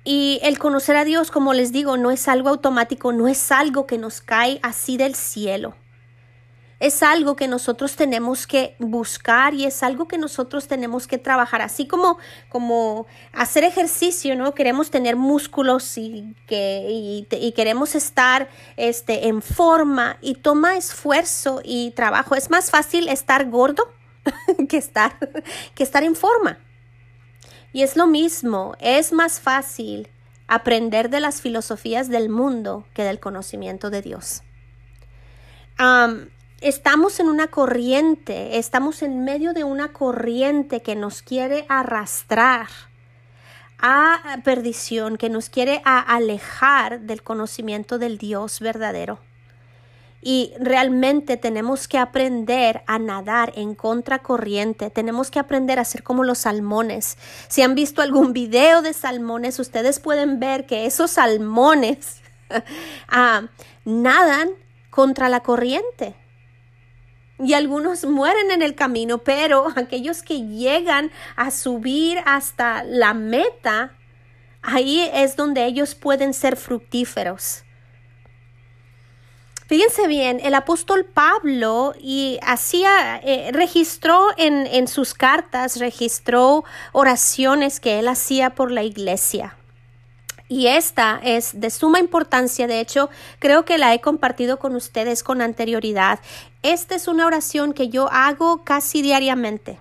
Y 0.04 0.40
el 0.44 0.60
conocer 0.60 0.98
a 0.98 1.06
Dios, 1.06 1.32
como 1.32 1.54
les 1.54 1.72
digo, 1.72 1.98
no 1.98 2.12
es 2.12 2.28
algo 2.28 2.50
automático, 2.50 3.14
no 3.14 3.28
es 3.28 3.52
algo 3.52 3.88
que 3.88 3.98
nos 3.98 4.22
cae 4.22 4.60
así 4.62 4.98
del 4.98 5.16
cielo 5.16 5.76
es 6.84 7.02
algo 7.02 7.38
que 7.38 7.48
nosotros 7.48 7.96
tenemos 7.96 8.46
que 8.46 8.75
buscar 8.78 9.54
y 9.54 9.63
es 9.63 9.84
algo 9.84 10.06
que 10.06 10.18
nosotros 10.18 10.68
tenemos 10.68 11.08
que 11.08 11.18
trabajar, 11.18 11.62
así 11.62 11.88
como, 11.88 12.18
como 12.50 13.08
hacer 13.32 13.63
ejercicio, 13.63 14.36
¿no? 14.36 14.54
Queremos 14.54 14.92
tener 14.92 15.16
músculos 15.16 15.98
y, 15.98 16.36
que, 16.46 17.25
y, 17.32 17.52
queremos 17.54 17.96
estar 17.96 18.50
este, 18.75 19.30
en 19.30 19.42
forma 19.42 20.18
y 20.20 20.36
toma 20.36 20.75
esfuerzo 20.75 21.62
y 21.63 21.92
trabajo. 21.92 22.36
Es 22.36 22.50
más 22.50 22.70
fácil 22.70 23.08
estar 23.08 23.50
gordo 23.50 23.90
que 24.68 24.75
estar, 24.75 25.18
que 25.75 25.84
estar 25.84 26.04
en 26.04 26.18
forma. 26.18 26.60
Y 27.72 27.84
es 27.84 27.96
lo 27.96 28.08
mismo, 28.08 28.75
es 28.82 29.13
más 29.13 29.40
fácil 29.40 30.10
aprender 30.48 31.10
de 31.10 31.22
las 31.22 31.40
filosofías 31.40 32.10
del 32.10 32.28
mundo 32.28 32.86
que 32.94 33.04
del 33.04 33.22
conocimiento 33.22 33.90
de 33.90 34.02
Dios 34.02 34.44
estamos 36.63 37.20
en 37.20 37.27
una 37.27 37.48
corriente, 37.48 38.58
estamos 38.58 39.03
en 39.03 39.24
medio 39.24 39.53
de 39.53 39.65
una 39.65 39.91
corriente 39.91 40.82
que 40.82 40.96
nos 40.96 41.22
quiere 41.22 41.65
arrastrar 41.67 42.67
a 43.79 44.39
perdición, 44.46 45.17
que 45.17 45.29
nos 45.29 45.50
quiere 45.50 45.82
alejar 45.84 47.01
del 47.01 47.22
conocimiento 47.22 48.00
del 48.00 48.17
Dios 48.17 48.62
verdadero. 48.62 49.20
Y 50.22 50.53
realmente 50.58 51.36
tenemos 51.36 51.89
que 51.89 51.98
aprender 51.98 52.82
a 52.88 52.98
nadar 52.98 53.51
en 53.58 53.75
contracorriente. 53.75 54.89
Tenemos 54.89 55.29
que 55.29 55.39
aprender 55.39 55.79
a 55.79 55.86
ser 55.86 56.01
como 56.01 56.24
los 56.24 56.38
salmones. 56.38 57.17
Si 57.50 57.62
han 57.62 57.75
visto 57.75 58.01
algún 58.01 58.32
video 58.32 58.82
de 58.82 58.93
salmones, 58.93 59.60
ustedes 59.60 60.00
pueden 60.00 60.39
ver 60.39 60.65
que 60.65 60.86
esos 60.86 61.12
salmones 61.12 62.22
ah, 63.10 63.48
nadan 63.84 64.51
contra 64.89 65.27
la 65.27 65.41
corriente 65.41 66.15
y 67.44 67.54
algunos 67.54 68.06
mueren 68.06 68.52
en 68.52 68.62
el 68.62 68.76
camino, 68.76 69.20
pero 69.20 69.68
aquellos 69.76 70.24
que 70.24 70.48
llegan 70.48 71.12
a 71.36 71.52
subir 71.52 72.20
hasta 72.26 72.84
la 72.84 73.14
meta, 73.14 73.94
ahí 74.62 75.10
es 75.14 75.36
donde 75.36 75.66
ellos 75.66 75.96
pueden 75.96 76.34
ser 76.34 76.56
fructíferos. 76.56 77.64
Fíjense 79.68 80.08
bien, 80.08 80.40
el 80.44 80.54
apóstol 80.54 81.06
Pablo 81.06 81.96
y 82.00 82.38
hacía, 82.44 83.20
eh, 83.24 83.50
registró 83.54 84.28
en, 84.38 84.68
en 84.68 84.88
sus 84.88 85.14
cartas, 85.14 85.78
registró 85.80 86.64
oraciones 86.92 87.80
que 87.80 88.00
él 88.00 88.08
hacía 88.08 88.56
por 88.56 88.72
la 88.72 88.84
iglesia. 88.84 89.58
Y 90.54 90.68
esta 90.68 91.20
es 91.24 91.60
de 91.60 91.72
suma 91.72 92.00
importancia, 92.00 92.68
de 92.68 92.80
hecho, 92.80 93.10
creo 93.40 93.66
que 93.66 93.80
la 93.80 93.92
he 93.96 94.02
compartido 94.02 94.60
con 94.60 94.76
ustedes 94.76 95.24
con 95.24 95.42
anterioridad. 95.42 96.20
Esta 96.62 96.94
es 96.94 97.08
una 97.08 97.26
oración 97.26 97.74
que 97.74 97.90
yo 97.90 98.08
hago 98.12 98.64
casi 98.64 99.02
diariamente 99.02 99.80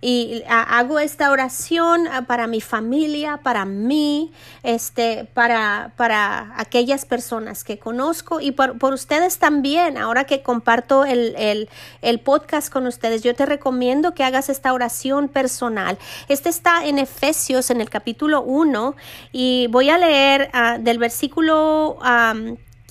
y 0.00 0.42
hago 0.48 0.98
esta 0.98 1.30
oración 1.30 2.06
ah, 2.08 2.22
para 2.22 2.46
mi 2.46 2.60
familia, 2.60 3.38
para 3.38 3.64
mí, 3.64 4.32
este, 4.62 5.28
para, 5.32 5.92
para 5.96 6.52
aquellas 6.56 7.04
personas 7.04 7.64
que 7.64 7.78
conozco 7.78 8.40
y 8.40 8.52
por, 8.52 8.76
ustedes 8.92 9.38
también. 9.38 9.98
Ahora 9.98 10.24
que 10.24 10.42
comparto 10.42 11.04
el, 11.04 11.34
el, 11.36 11.68
el, 12.02 12.20
podcast 12.20 12.72
con 12.72 12.86
ustedes, 12.86 13.22
yo 13.22 13.34
te 13.34 13.46
recomiendo 13.46 14.14
que 14.14 14.24
hagas 14.24 14.48
esta 14.48 14.72
oración 14.72 15.28
personal. 15.28 15.98
Este 16.28 16.48
está 16.48 16.86
en 16.86 16.98
Efesios 16.98 17.70
en 17.70 17.80
el 17.80 17.90
capítulo 17.90 18.42
1 18.42 18.96
y 19.32 19.66
voy 19.70 19.90
a 19.90 19.98
leer 19.98 20.50
ah, 20.52 20.78
del 20.78 20.98
versículo 20.98 21.98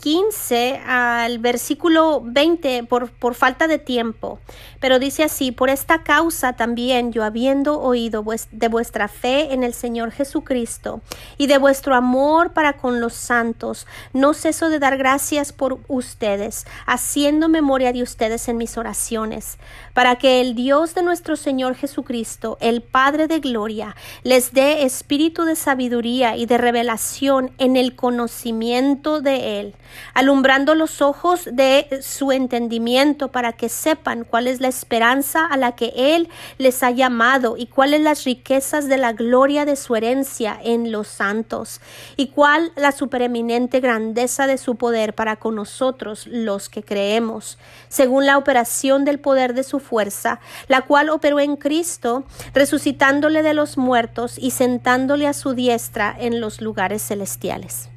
15 0.06 0.82
al 0.86 1.40
versículo 1.40 2.22
20 2.24 2.84
por, 2.84 3.10
por, 3.10 3.34
falta 3.34 3.68
de 3.68 3.80
tiempo, 3.80 4.38
pero 4.80 5.00
dice 5.00 5.24
así, 5.24 5.52
por 5.52 5.72
esta 5.72 6.04
causa 6.04 6.54
también 6.54 7.12
yo 7.12 7.24
habiendo 7.24 7.82
oído 7.82 8.24
de 8.52 8.68
vuestra 8.68 9.08
fe 9.08 9.52
en 9.52 9.64
el 9.64 9.74
Señor 9.74 10.12
Jesucristo 10.12 11.02
y 11.40 11.48
de 11.48 11.58
vuestro 11.58 11.96
amor 11.96 12.54
para 12.54 12.74
con 12.74 13.02
los 13.02 13.16
santos, 13.16 13.88
no 14.14 14.36
ceso 14.36 14.70
de 14.70 14.78
dar 14.78 14.96
gracias 14.98 15.52
por 15.52 15.80
ustedes, 15.88 16.68
haciendo 16.86 17.50
memoria 17.50 17.92
de 17.92 18.04
ustedes 18.04 18.48
en 18.48 18.58
mis 18.58 18.78
oraciones, 18.78 19.58
para 19.96 20.18
que 20.18 20.40
el 20.40 20.54
Dios 20.54 20.94
de 20.94 21.02
nuestro 21.02 21.36
Señor 21.36 21.74
Jesucristo, 21.74 22.60
el 22.62 22.84
Padre 22.84 23.26
de 23.26 23.40
Gloria, 23.40 23.96
les 24.22 24.54
dé 24.54 24.84
espíritu 24.84 25.46
de 25.46 25.56
sabiduría 25.56 26.38
y 26.38 26.46
de 26.46 26.60
revelación 26.60 27.54
en 27.58 27.76
el 27.76 27.96
conocimiento 27.96 29.20
de 29.20 29.60
Él 29.60 29.76
alumbrando 30.14 30.76
los 30.76 31.02
ojos 31.02 31.46
de 31.52 32.00
su 32.02 32.32
entendimiento 32.32 33.30
para 33.30 33.54
que 33.54 33.70
sepan 33.70 34.24
cuál 34.24 34.48
es 34.48 34.62
la 34.62 34.68
esperanza 34.68 35.46
a 35.46 35.58
la 35.58 35.74
que 35.74 35.94
Él 35.96 36.30
les 36.58 36.84
ha 36.84 36.92
llamado 36.92 37.56
y 37.58 37.68
cuáles 37.68 38.02
las 38.02 38.24
riquezas 38.24 38.88
de 38.88 38.98
la 38.98 39.14
gloria 39.14 39.66
de 39.66 39.76
su 39.76 39.96
herencia 39.96 40.60
en 40.64 40.92
los 40.92 41.08
santos 41.08 41.82
y 42.16 42.28
cuál 42.28 42.72
la 42.76 42.92
supereminente 42.92 43.80
grandeza 43.80 44.48
de 44.48 44.58
su 44.58 44.76
poder 44.76 45.14
para 45.14 45.36
con 45.36 45.56
nosotros 45.56 46.28
los 46.28 46.70
que 46.70 46.84
creemos, 46.84 47.58
según 47.88 48.26
la 48.26 48.38
operación 48.38 49.06
del 49.06 49.20
poder 49.20 49.54
de 49.54 49.64
su 49.64 49.80
fuerza, 49.80 50.40
la 50.68 50.82
cual 50.82 51.10
operó 51.10 51.40
en 51.40 51.56
Cristo, 51.56 52.24
resucitándole 52.54 53.44
de 53.44 53.54
los 53.54 53.78
muertos 53.78 54.38
y 54.38 54.52
sentándole 54.52 55.28
a 55.28 55.34
su 55.34 55.54
diestra 55.54 56.16
en 56.18 56.42
los 56.42 56.62
lugares 56.62 57.02
celestiales. 57.02 57.90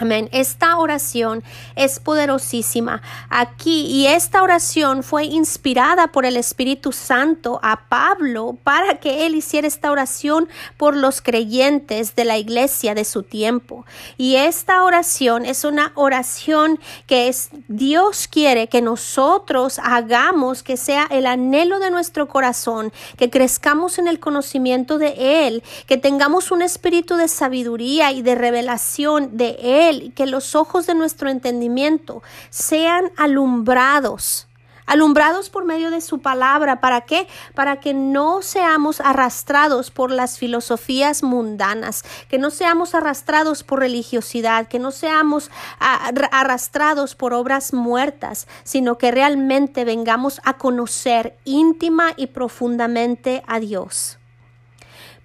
Amén. 0.00 0.28
Esta 0.30 0.78
oración 0.78 1.42
es 1.74 1.98
poderosísima 1.98 3.02
aquí 3.30 3.86
y 3.86 4.06
esta 4.06 4.44
oración 4.44 5.02
fue 5.02 5.24
inspirada 5.24 6.06
por 6.12 6.24
el 6.24 6.36
Espíritu 6.36 6.92
Santo 6.92 7.58
a 7.64 7.88
Pablo 7.88 8.56
para 8.62 9.00
que 9.00 9.26
él 9.26 9.34
hiciera 9.34 9.66
esta 9.66 9.90
oración 9.90 10.48
por 10.76 10.96
los 10.96 11.20
creyentes 11.20 12.14
de 12.14 12.24
la 12.24 12.38
iglesia 12.38 12.94
de 12.94 13.04
su 13.04 13.24
tiempo. 13.24 13.86
Y 14.16 14.36
esta 14.36 14.84
oración 14.84 15.44
es 15.44 15.64
una 15.64 15.90
oración 15.96 16.78
que 17.08 17.26
es 17.26 17.48
Dios 17.66 18.28
quiere 18.28 18.68
que 18.68 18.82
nosotros 18.82 19.80
hagamos 19.82 20.62
que 20.62 20.76
sea 20.76 21.08
el 21.10 21.26
anhelo 21.26 21.80
de 21.80 21.90
nuestro 21.90 22.28
corazón, 22.28 22.92
que 23.16 23.30
crezcamos 23.30 23.98
en 23.98 24.06
el 24.06 24.20
conocimiento 24.20 24.98
de 24.98 25.48
él, 25.48 25.64
que 25.88 25.96
tengamos 25.96 26.52
un 26.52 26.62
espíritu 26.62 27.16
de 27.16 27.26
sabiduría 27.26 28.12
y 28.12 28.22
de 28.22 28.36
revelación 28.36 29.36
de 29.36 29.58
él 29.60 29.87
que 30.14 30.26
los 30.26 30.54
ojos 30.54 30.86
de 30.86 30.94
nuestro 30.94 31.28
entendimiento 31.30 32.22
sean 32.50 33.10
alumbrados 33.16 34.48
alumbrados 34.88 35.50
por 35.50 35.64
medio 35.66 35.90
de 35.90 36.00
su 36.00 36.20
palabra. 36.20 36.80
¿Para 36.80 37.02
qué? 37.02 37.28
Para 37.54 37.78
que 37.78 37.94
no 37.94 38.42
seamos 38.42 39.00
arrastrados 39.00 39.90
por 39.90 40.10
las 40.10 40.38
filosofías 40.38 41.22
mundanas, 41.22 42.02
que 42.28 42.38
no 42.38 42.50
seamos 42.50 42.94
arrastrados 42.94 43.62
por 43.62 43.80
religiosidad, 43.80 44.66
que 44.66 44.78
no 44.78 44.90
seamos 44.90 45.50
arrastrados 45.78 47.14
por 47.14 47.34
obras 47.34 47.72
muertas, 47.72 48.48
sino 48.64 48.96
que 48.98 49.10
realmente 49.10 49.84
vengamos 49.84 50.40
a 50.44 50.54
conocer 50.54 51.36
íntima 51.44 52.14
y 52.16 52.28
profundamente 52.28 53.42
a 53.46 53.60
Dios. 53.60 54.18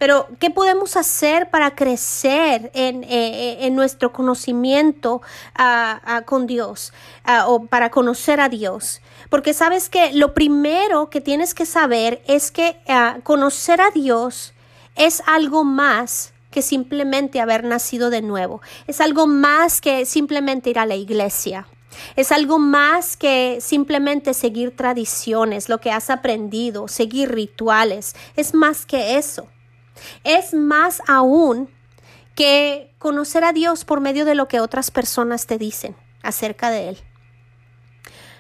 Pero, 0.03 0.27
¿qué 0.38 0.50
podemos 0.50 0.98
hacer 0.98 1.50
para 1.50 1.75
crecer 1.75 2.72
en, 2.74 3.05
eh, 3.05 3.65
eh, 3.65 3.69
nuestro 3.69 4.12
conocimiento 4.12 5.22
ah, 5.55 6.01
ah, 6.03 6.24
con 6.24 6.45
Dios 6.45 6.91
ah, 7.24 7.48
o 7.48 7.67
para 7.67 7.89
conocer 7.89 8.41
a 8.41 8.50
Dios? 8.50 9.00
Porque 9.29 9.53
sabes 9.53 9.88
que 9.88 10.12
lo 10.12 10.33
primero 10.33 11.10
que 11.10 11.22
tienes 11.22 11.53
que 11.53 11.65
saber 11.65 12.22
es 12.27 12.51
que 12.51 12.75
conocer 13.24 13.79
a 13.79 13.91
Dios 13.91 14.53
es 14.98 15.24
algo 15.25 15.63
más 15.63 16.33
que 16.51 16.62
simplemente 16.62 17.39
haber 17.39 17.63
nacido 17.63 18.10
de 18.10 18.22
nuevo. 18.22 18.62
Es 18.88 19.00
algo 19.00 19.25
más 19.25 19.79
que 19.79 20.05
simplemente 20.05 20.69
ir 20.69 20.79
a 20.79 20.86
la 20.86 20.95
iglesia. 20.95 21.65
Es 22.17 22.33
algo 22.33 22.60
más 22.60 23.15
que 23.15 23.60
simplemente 23.62 24.33
seguir 24.33 24.75
tradiciones, 24.75 25.69
lo 25.69 25.79
que 25.79 25.91
has 25.91 26.10
aprendido, 26.10 26.89
seguir 26.89 27.31
rituales. 27.31 28.17
Es 28.36 28.53
más 28.53 28.86
que 28.86 29.17
eso. 29.17 29.48
Es 30.24 30.53
más 30.53 31.01
aún 31.07 31.69
que 32.36 32.93
conocer 32.98 33.43
a 33.43 33.53
Dios 33.53 33.86
por 33.86 34.00
medio 34.00 34.25
de 34.25 34.36
lo 34.36 34.48
que 34.48 34.60
otras 34.60 34.91
personas 34.91 35.45
te 35.45 35.57
dicen 35.57 35.95
acerca 36.24 36.69
de 36.69 36.89
Él. 36.89 36.98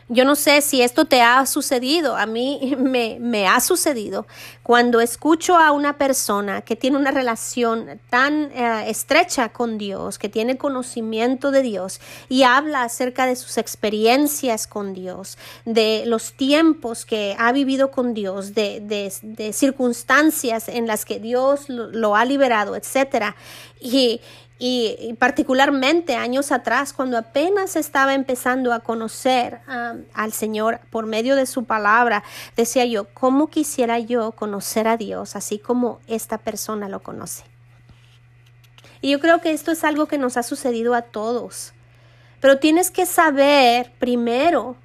Yo 0.09 0.25
no 0.25 0.35
sé 0.35 0.61
si 0.61 0.81
esto 0.81 1.05
te 1.05 1.21
ha 1.21 1.45
sucedido, 1.45 2.17
a 2.17 2.25
mí 2.25 2.75
me, 2.77 3.47
ha 3.47 3.59
sucedido 3.61 4.27
cuando 4.61 4.99
escucho 4.99 5.57
a 5.57 5.71
una 5.71 5.97
persona 5.97 6.61
que 6.61 6.75
tiene 6.75 6.97
una 6.97 7.11
relación 7.11 7.99
tan 8.09 8.51
eh, 8.53 8.89
estrecha 8.89 9.49
con 9.49 9.77
Dios, 9.77 10.19
que 10.19 10.29
tiene 10.29 10.57
conocimiento 10.57 11.51
de 11.51 11.61
Dios 11.61 12.01
y 12.29 12.43
habla 12.43 12.83
acerca 12.83 13.25
de 13.25 13.35
sus 13.35 13.57
experiencias 13.57 14.67
con 14.67 14.93
Dios, 14.93 15.37
de 15.65 16.03
los 16.05 16.33
tiempos 16.33 17.05
que 17.05 17.35
ha 17.39 17.51
vivido 17.51 17.91
con 17.91 18.13
Dios, 18.13 18.53
de, 18.53 18.79
de, 18.81 19.53
circunstancias 19.53 20.67
en 20.67 20.87
las 20.87 21.05
que 21.05 21.19
Dios 21.19 21.69
lo, 21.69 21.87
lo 21.87 22.15
ha 22.15 22.25
liberado, 22.25 22.75
etc. 22.75 23.35
Y, 23.79 24.21
y, 24.65 25.15
particularmente 25.19 26.15
años 26.15 26.53
atrás, 26.53 26.93
cuando 26.93 27.17
apenas 27.17 27.75
estaba 27.75 28.13
empezando 28.13 28.71
a 28.71 28.79
conocer 28.79 29.59
al 30.13 30.31
Señor 30.31 30.79
por 30.89 31.05
medio 31.05 31.35
de 31.35 31.45
su 31.47 31.65
palabra, 31.65 32.23
decía 32.55 32.85
yo, 32.85 33.09
¿cómo 33.13 33.47
quisiera 33.47 33.99
yo 33.99 34.31
conocer 34.31 34.87
a 34.87 34.95
Dios 34.95 35.35
así 35.35 35.59
como 35.59 35.99
esta 36.07 36.37
persona 36.37 36.87
lo 36.87 37.03
conoce? 37.03 37.43
Y 39.01 39.11
yo 39.11 39.19
creo 39.19 39.41
que 39.41 39.51
esto 39.51 39.69
es 39.69 39.83
algo 39.83 40.05
que 40.05 40.17
nos 40.17 40.37
ha 40.37 40.43
sucedido 40.43 40.93
a 40.93 41.01
todos. 41.01 41.73
Pero 42.39 42.57
tienes 42.59 42.89
que 42.89 43.05
saber 43.05 43.91
primero 43.99 44.77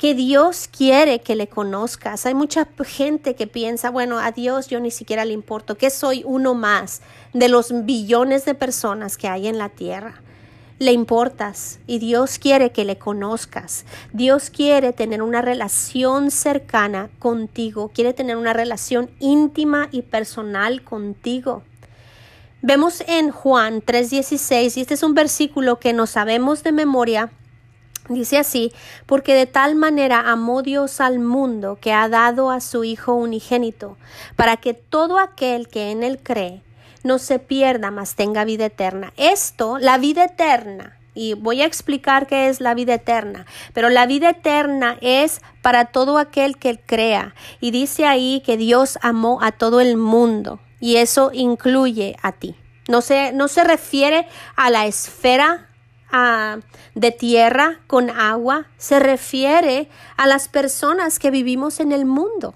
que 0.00 0.14
Dios 0.14 0.66
quiere 0.66 1.20
que 1.20 1.36
le 1.36 1.46
conozcas. 1.46 2.24
Hay 2.24 2.32
mucha 2.32 2.66
gente 2.86 3.34
que 3.34 3.46
piensa, 3.46 3.90
bueno, 3.90 4.18
a 4.18 4.32
Dios 4.32 4.68
yo 4.68 4.80
ni 4.80 4.90
siquiera 4.90 5.26
le 5.26 5.34
importo, 5.34 5.76
que 5.76 5.90
soy 5.90 6.22
uno 6.24 6.54
más 6.54 7.02
de 7.34 7.50
los 7.50 7.84
billones 7.84 8.46
de 8.46 8.54
personas 8.54 9.18
que 9.18 9.28
hay 9.28 9.46
en 9.46 9.58
la 9.58 9.68
tierra. 9.68 10.22
Le 10.78 10.92
importas 10.92 11.80
y 11.86 11.98
Dios 11.98 12.38
quiere 12.38 12.72
que 12.72 12.86
le 12.86 12.96
conozcas. 12.96 13.84
Dios 14.14 14.48
quiere 14.48 14.94
tener 14.94 15.20
una 15.20 15.42
relación 15.42 16.30
cercana 16.30 17.10
contigo, 17.18 17.90
quiere 17.94 18.14
tener 18.14 18.38
una 18.38 18.54
relación 18.54 19.10
íntima 19.20 19.90
y 19.92 20.00
personal 20.00 20.82
contigo. 20.82 21.62
Vemos 22.62 23.02
en 23.06 23.30
Juan 23.30 23.82
3:16, 23.82 24.78
y 24.78 24.80
este 24.80 24.94
es 24.94 25.02
un 25.02 25.12
versículo 25.12 25.78
que 25.78 25.92
no 25.92 26.06
sabemos 26.06 26.62
de 26.62 26.72
memoria, 26.72 27.30
Dice 28.10 28.38
así, 28.38 28.72
porque 29.06 29.34
de 29.34 29.46
tal 29.46 29.76
manera 29.76 30.32
amó 30.32 30.62
Dios 30.62 31.00
al 31.00 31.20
mundo 31.20 31.78
que 31.80 31.92
ha 31.92 32.08
dado 32.08 32.50
a 32.50 32.60
su 32.60 32.82
Hijo 32.82 33.14
unigénito, 33.14 33.96
para 34.34 34.56
que 34.56 34.74
todo 34.74 35.20
aquel 35.20 35.68
que 35.68 35.92
en 35.92 36.02
él 36.02 36.18
cree 36.20 36.64
no 37.04 37.20
se 37.20 37.38
pierda, 37.38 37.92
mas 37.92 38.16
tenga 38.16 38.44
vida 38.44 38.66
eterna. 38.66 39.12
Esto, 39.16 39.78
la 39.78 39.96
vida 39.96 40.24
eterna, 40.24 40.98
y 41.14 41.34
voy 41.34 41.62
a 41.62 41.66
explicar 41.66 42.26
qué 42.26 42.48
es 42.48 42.60
la 42.60 42.74
vida 42.74 42.94
eterna, 42.94 43.46
pero 43.74 43.90
la 43.90 44.06
vida 44.06 44.30
eterna 44.30 44.98
es 45.00 45.40
para 45.62 45.84
todo 45.84 46.18
aquel 46.18 46.56
que 46.56 46.80
crea. 46.80 47.36
Y 47.60 47.70
dice 47.70 48.06
ahí 48.06 48.42
que 48.44 48.56
Dios 48.56 48.98
amó 49.02 49.38
a 49.40 49.52
todo 49.52 49.80
el 49.80 49.96
mundo, 49.96 50.58
y 50.80 50.96
eso 50.96 51.30
incluye 51.32 52.16
a 52.22 52.32
ti. 52.32 52.56
No 52.88 53.02
se, 53.02 53.32
no 53.32 53.46
se 53.46 53.62
refiere 53.62 54.26
a 54.56 54.68
la 54.68 54.86
esfera 54.86 55.69
de 56.94 57.10
tierra 57.12 57.80
con 57.86 58.10
agua 58.10 58.66
se 58.76 58.98
refiere 58.98 59.88
a 60.16 60.26
las 60.26 60.48
personas 60.48 61.18
que 61.18 61.30
vivimos 61.30 61.80
en 61.80 61.92
el 61.92 62.04
mundo. 62.04 62.54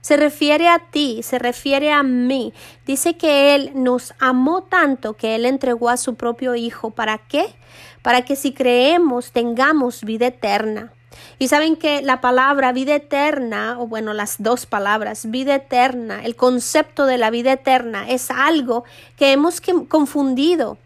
Se 0.00 0.16
refiere 0.16 0.68
a 0.68 0.78
ti, 0.90 1.22
se 1.22 1.38
refiere 1.38 1.92
a 1.92 2.02
mí. 2.02 2.54
Dice 2.86 3.16
que 3.16 3.54
Él 3.54 3.72
nos 3.74 4.14
amó 4.18 4.62
tanto 4.62 5.14
que 5.14 5.34
Él 5.34 5.44
entregó 5.44 5.90
a 5.90 5.98
su 5.98 6.14
propio 6.14 6.54
Hijo. 6.54 6.90
¿Para 6.90 7.18
qué? 7.18 7.54
Para 8.02 8.22
que 8.22 8.34
si 8.34 8.52
creemos 8.52 9.32
tengamos 9.32 10.04
vida 10.04 10.28
eterna. 10.28 10.92
Y 11.38 11.48
saben 11.48 11.76
que 11.76 12.02
la 12.02 12.20
palabra 12.20 12.72
vida 12.72 12.94
eterna, 12.94 13.78
o 13.78 13.86
bueno, 13.86 14.14
las 14.14 14.36
dos 14.38 14.64
palabras, 14.64 15.30
vida 15.30 15.56
eterna, 15.56 16.24
el 16.24 16.36
concepto 16.36 17.04
de 17.04 17.18
la 17.18 17.30
vida 17.30 17.52
eterna 17.52 18.08
es 18.08 18.30
algo 18.30 18.84
que 19.16 19.32
hemos 19.32 19.60
confundido 19.88 20.78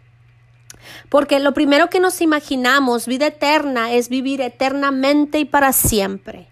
porque 1.08 1.38
lo 1.40 1.54
primero 1.54 1.90
que 1.90 2.00
nos 2.00 2.20
imaginamos, 2.20 3.06
vida 3.06 3.26
eterna, 3.26 3.92
es 3.92 4.08
vivir 4.08 4.40
eternamente 4.40 5.38
y 5.38 5.44
para 5.44 5.72
siempre. 5.72 6.48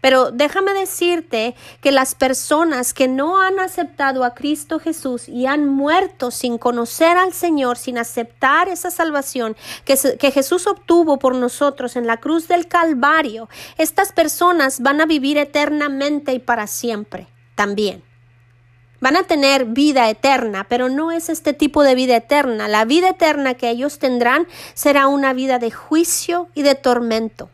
Pero 0.00 0.30
déjame 0.30 0.72
decirte 0.74 1.56
que 1.80 1.90
las 1.90 2.14
personas 2.14 2.94
que 2.94 3.08
no 3.08 3.40
han 3.40 3.58
aceptado 3.58 4.22
a 4.22 4.34
Cristo 4.34 4.78
Jesús 4.78 5.28
y 5.28 5.46
han 5.46 5.66
muerto 5.66 6.30
sin 6.30 6.56
conocer 6.56 7.16
al 7.16 7.32
Señor, 7.32 7.78
sin 7.78 7.98
aceptar 7.98 8.68
esa 8.68 8.90
salvación 8.90 9.56
que, 9.84 9.96
que, 10.18 10.30
Jesús 10.30 10.66
obtuvo 10.68 11.18
por 11.18 11.34
nosotros 11.34 11.96
en 11.96 12.06
la 12.06 12.18
cruz 12.18 12.46
del 12.46 12.68
Calvario, 12.68 13.48
estas 13.76 14.12
personas 14.12 14.80
van 14.80 15.00
a 15.00 15.06
vivir 15.06 15.36
eternamente 15.36 16.32
y 16.32 16.38
para 16.38 16.68
siempre 16.68 17.26
también. 17.56 18.07
Van 19.00 19.16
a 19.16 19.22
tener 19.22 19.64
vida 19.66 20.10
eterna, 20.10 20.66
pero 20.68 20.88
no 20.88 21.12
es 21.12 21.28
este 21.28 21.52
tipo 21.52 21.84
de 21.84 21.94
vida 21.94 22.16
eterna. 22.16 22.66
La 22.66 22.84
vida 22.84 23.10
eterna 23.10 23.54
que 23.54 23.70
ellos 23.70 23.98
tendrán 23.98 24.48
será 24.74 25.06
una 25.06 25.32
vida 25.32 25.58
de 25.58 25.70
juicio 25.70 26.48
y 26.54 26.62
de 26.62 26.74
tormento. 26.74 27.48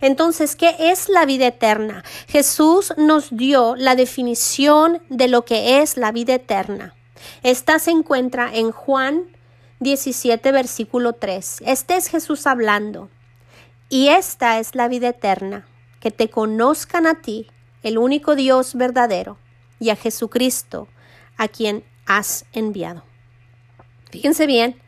Entonces, 0.00 0.56
¿qué 0.56 0.74
es 0.78 1.08
la 1.08 1.24
vida 1.24 1.46
eterna? 1.46 2.02
Jesús 2.26 2.92
nos 2.96 3.36
dio 3.36 3.76
la 3.76 3.94
definición 3.94 5.02
de 5.08 5.28
lo 5.28 5.44
que 5.44 5.80
es 5.80 5.96
la 5.96 6.10
vida 6.10 6.34
eterna. 6.34 6.94
Esta 7.42 7.78
se 7.78 7.92
encuentra 7.92 8.50
en 8.52 8.72
Juan 8.72 9.36
17, 9.78 10.50
versículo 10.52 11.12
3. 11.12 11.58
Este 11.64 11.96
es 11.96 12.08
Jesús 12.08 12.46
hablando. 12.46 13.08
Y 13.88 14.08
esta 14.08 14.58
es 14.58 14.74
la 14.74 14.88
vida 14.88 15.08
eterna, 15.08 15.68
que 16.00 16.10
te 16.10 16.28
conozcan 16.28 17.06
a 17.06 17.20
ti, 17.20 17.48
el 17.82 17.98
único 17.98 18.34
Dios 18.36 18.74
verdadero 18.74 19.38
y 19.80 19.90
a 19.90 19.96
Jesucristo, 19.96 20.86
a 21.36 21.48
quien 21.48 21.82
has 22.06 22.44
enviado. 22.52 23.02
Fíjense 24.10 24.46
bien, 24.46 24.80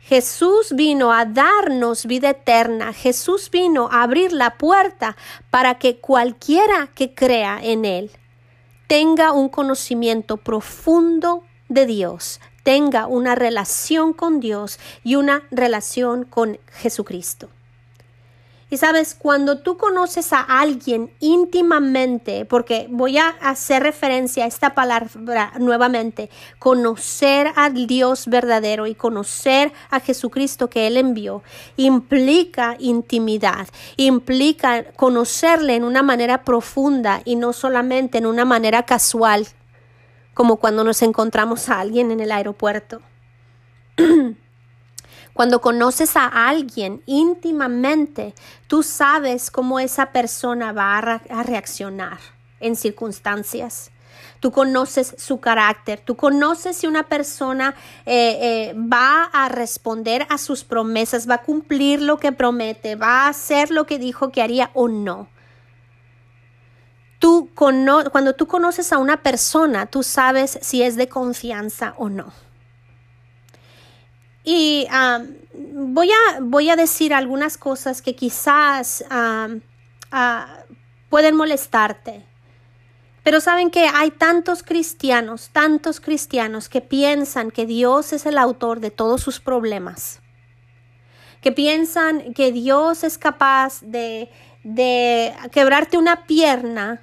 Jesús 0.00 0.72
vino 0.74 1.12
a 1.12 1.24
darnos 1.24 2.06
vida 2.06 2.30
eterna. 2.30 2.92
Jesús 2.92 3.50
vino 3.50 3.88
a 3.90 4.02
abrir 4.02 4.32
la 4.32 4.58
puerta 4.58 5.16
para 5.50 5.78
que 5.78 5.98
cualquiera 5.98 6.88
que 6.94 7.14
crea 7.14 7.60
en 7.62 7.84
Él 7.84 8.10
tenga 8.92 9.32
un 9.32 9.48
conocimiento 9.48 10.36
profundo 10.36 11.44
de 11.70 11.86
Dios, 11.86 12.42
tenga 12.62 13.06
una 13.06 13.34
relación 13.34 14.12
con 14.12 14.38
Dios 14.38 14.78
y 15.02 15.14
una 15.14 15.44
relación 15.50 16.24
con 16.24 16.58
Jesucristo. 16.66 17.48
Y 18.72 18.78
sabes, 18.78 19.14
cuando 19.14 19.58
tú 19.58 19.76
conoces 19.76 20.32
a 20.32 20.40
alguien 20.40 21.10
íntimamente, 21.20 22.46
porque 22.46 22.86
voy 22.88 23.18
a 23.18 23.28
hacer 23.28 23.82
referencia 23.82 24.44
a 24.44 24.46
esta 24.46 24.74
palabra 24.74 25.52
nuevamente, 25.58 26.30
conocer 26.58 27.52
al 27.54 27.86
Dios 27.86 28.28
verdadero 28.28 28.86
y 28.86 28.94
conocer 28.94 29.74
a 29.90 30.00
Jesucristo 30.00 30.70
que 30.70 30.86
Él 30.86 30.96
envió, 30.96 31.42
implica 31.76 32.76
intimidad, 32.78 33.68
implica 33.98 34.84
conocerle 34.92 35.76
en 35.76 35.84
una 35.84 36.02
manera 36.02 36.42
profunda 36.42 37.20
y 37.26 37.36
no 37.36 37.52
solamente 37.52 38.16
en 38.16 38.24
una 38.24 38.46
manera 38.46 38.84
casual, 38.84 39.48
como 40.32 40.56
cuando 40.56 40.82
nos 40.82 41.02
encontramos 41.02 41.68
a 41.68 41.78
alguien 41.78 42.10
en 42.10 42.20
el 42.20 42.32
aeropuerto. 42.32 43.02
Cuando 45.32 45.60
conoces 45.62 46.16
a 46.16 46.26
alguien 46.26 47.02
íntimamente, 47.06 48.34
tú 48.66 48.82
sabes 48.82 49.50
cómo 49.50 49.80
esa 49.80 50.12
persona 50.12 50.72
va 50.72 50.98
a, 50.98 51.42
reaccionar 51.42 52.18
en 52.60 52.76
circunstancias. 52.76 53.90
Tú 54.40 54.50
conoces 54.50 55.14
su 55.16 55.40
carácter, 55.40 56.00
tú 56.00 56.16
conoces 56.16 56.76
si 56.76 56.86
una 56.86 57.04
persona 57.04 57.74
eh, 58.04 58.38
eh, 58.42 58.74
va 58.76 59.24
a 59.24 59.48
responder 59.48 60.26
a 60.28 60.36
sus 60.36 60.64
promesas, 60.64 61.30
va 61.30 61.36
a 61.36 61.42
cumplir 61.42 62.02
lo 62.02 62.18
que 62.18 62.32
promete, 62.32 62.96
va 62.96 63.24
a 63.24 63.28
hacer 63.28 63.70
lo 63.70 63.86
que 63.86 63.98
dijo 63.98 64.30
que 64.32 64.42
haría 64.42 64.70
o 64.74 64.88
no. 64.88 65.28
Tú 67.20 67.50
cuando 67.54 68.34
tú 68.34 68.48
conoces 68.48 68.92
a 68.92 68.98
una 68.98 69.22
persona, 69.22 69.86
tú 69.86 70.02
sabes 70.02 70.58
si 70.60 70.82
es 70.82 70.96
de 70.96 71.08
confianza 71.08 71.94
o 71.96 72.08
no. 72.08 72.32
Y 74.44 74.86
voy, 75.54 76.10
a, 76.10 76.40
voy, 76.40 76.70
a, 76.70 76.76
decir 76.76 77.14
algunas 77.14 77.56
cosas 77.56 78.02
que 78.02 78.16
quizás 78.16 79.04
ah, 79.10 79.48
pueden 81.08 81.36
molestarte. 81.36 82.24
Pero 83.22 83.40
saben 83.40 83.70
que 83.70 83.86
hay 83.86 84.10
tantos 84.10 84.64
cristianos, 84.64 85.50
tantos 85.52 86.00
cristianos 86.00 86.68
que 86.68 86.80
piensan 86.80 87.52
que 87.52 87.66
Dios 87.66 88.12
es 88.12 88.26
el 88.26 88.36
autor 88.36 88.80
de 88.80 88.90
todos 88.90 89.20
sus 89.22 89.38
problemas. 89.40 90.20
que 91.40 91.50
piensan 91.50 92.34
que 92.34 92.52
Dios 92.52 93.02
es 93.02 93.18
capaz 93.18 93.80
de, 93.82 94.30
de 94.62 95.34
quebrarte 95.50 95.98
una 95.98 96.24
pierna 96.24 97.00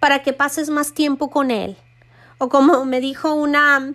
para 0.00 0.22
que 0.22 0.34
pases 0.34 0.68
más 0.68 0.92
tiempo 0.92 1.30
con 1.30 1.50
Él. 1.50 1.76
O 2.36 2.48
como 2.48 2.84
me 2.84 3.00
dijo 3.00 3.32
una, 3.32 3.94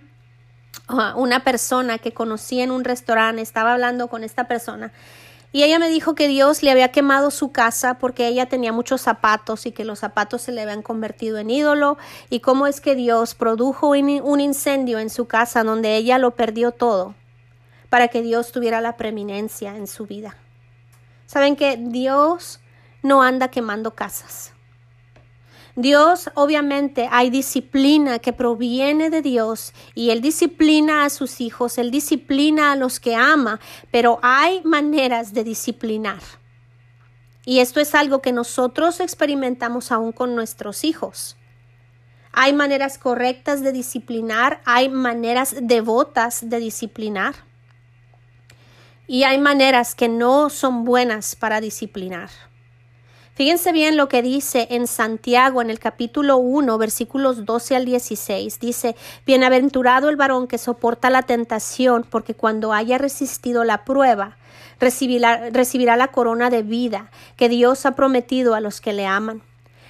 una 0.88 1.42
persona 1.44 1.98
que 1.98 2.12
conocí 2.12 2.60
en 2.60 2.70
un 2.70 2.84
restaurante, 2.84 3.42
estaba 3.42 3.74
hablando 3.74 4.08
con 4.08 4.24
esta 4.24 4.48
persona 4.48 4.92
y 5.52 5.62
ella 5.62 5.78
me 5.78 5.88
dijo 5.88 6.14
que 6.14 6.28
Dios 6.28 6.62
le 6.62 6.70
había 6.70 6.92
quemado 6.92 7.30
su 7.30 7.50
casa 7.50 7.94
porque 7.94 8.26
ella 8.26 8.44
tenía 8.44 8.72
muchos 8.72 9.00
zapatos 9.00 9.64
y 9.64 9.72
que 9.72 9.86
los 9.86 10.00
zapatos 10.00 10.42
se 10.42 10.52
le 10.52 10.60
habían 10.60 10.82
convertido 10.82 11.38
en 11.38 11.48
ídolo 11.48 11.96
y 12.28 12.40
cómo 12.40 12.66
es 12.66 12.80
que 12.80 12.94
Dios 12.94 13.34
produjo 13.34 13.88
un 13.88 14.40
incendio 14.40 14.98
en 14.98 15.08
su 15.08 15.26
casa 15.26 15.64
donde 15.64 15.96
ella 15.96 16.18
lo 16.18 16.32
perdió 16.32 16.72
todo 16.72 17.14
para 17.88 18.08
que 18.08 18.20
Dios 18.20 18.52
tuviera 18.52 18.80
la 18.80 18.96
preeminencia 18.96 19.76
en 19.76 19.86
su 19.86 20.04
vida. 20.04 20.36
Saben 21.24 21.56
que 21.56 21.78
Dios 21.78 22.60
no 23.02 23.22
anda 23.22 23.48
quemando 23.48 23.94
casas. 23.94 24.52
Dios, 25.76 26.30
obviamente, 26.34 27.06
hay 27.12 27.28
disciplina 27.28 28.18
que 28.18 28.32
proviene 28.32 29.10
de 29.10 29.20
Dios 29.20 29.74
y 29.94 30.08
Él 30.08 30.22
disciplina 30.22 31.04
a 31.04 31.10
sus 31.10 31.42
hijos, 31.42 31.76
Él 31.76 31.90
disciplina 31.90 32.72
a 32.72 32.76
los 32.76 32.98
que 32.98 33.14
ama, 33.14 33.60
pero 33.90 34.18
hay 34.22 34.62
maneras 34.64 35.34
de 35.34 35.44
disciplinar. 35.44 36.22
Y 37.44 37.60
esto 37.60 37.78
es 37.80 37.94
algo 37.94 38.22
que 38.22 38.32
nosotros 38.32 39.00
experimentamos 39.00 39.92
aún 39.92 40.12
con 40.12 40.34
nuestros 40.34 40.82
hijos. 40.82 41.36
Hay 42.32 42.54
maneras 42.54 42.96
correctas 42.96 43.62
de 43.62 43.72
disciplinar, 43.72 44.62
hay 44.64 44.88
maneras 44.88 45.56
devotas 45.60 46.48
de 46.48 46.58
disciplinar. 46.58 47.34
Y 49.06 49.24
hay 49.24 49.38
maneras 49.38 49.94
que 49.94 50.08
no 50.08 50.48
son 50.48 50.84
buenas 50.84 51.36
para 51.36 51.60
disciplinar. 51.60 52.30
Fíjense 53.36 53.70
bien 53.70 53.98
lo 53.98 54.08
que 54.08 54.22
dice 54.22 54.66
en 54.70 54.86
Santiago 54.86 55.60
en 55.60 55.68
el 55.68 55.78
capítulo 55.78 56.38
1, 56.38 56.78
versículos 56.78 57.44
12 57.44 57.76
al 57.76 57.84
16. 57.84 58.58
Dice, 58.58 58.96
Bienaventurado 59.26 60.08
el 60.08 60.16
varón 60.16 60.46
que 60.46 60.56
soporta 60.56 61.10
la 61.10 61.20
tentación, 61.20 62.06
porque 62.08 62.32
cuando 62.32 62.72
haya 62.72 62.96
resistido 62.96 63.62
la 63.62 63.84
prueba, 63.84 64.38
recibirá, 64.80 65.50
recibirá 65.50 65.98
la 65.98 66.08
corona 66.08 66.48
de 66.48 66.62
vida 66.62 67.10
que 67.36 67.50
Dios 67.50 67.84
ha 67.84 67.94
prometido 67.94 68.54
a 68.54 68.60
los 68.60 68.80
que 68.80 68.94
le 68.94 69.04
aman. 69.04 69.42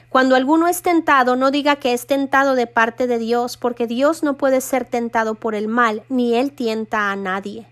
Cuando 0.09 0.35
alguno 0.35 0.67
es 0.67 0.83
tentado, 0.83 1.37
no 1.37 1.53
diga 1.53 1.77
que 1.77 1.93
es 1.93 2.09
tentado 2.09 2.57
de 2.57 2.67
parte 2.67 3.07
de 3.07 3.19
Dios, 3.21 3.57
porque 3.57 3.87
Dios 3.87 4.25
no 4.25 4.35
puede 4.35 4.61
ser 4.61 4.87
tentado 4.87 5.37
por 5.37 5.55
el 5.55 5.69
mal, 5.69 6.03
ni 6.09 6.35
él 6.35 6.51
tienta 6.51 7.13
a 7.13 7.17
nadie 7.17 7.69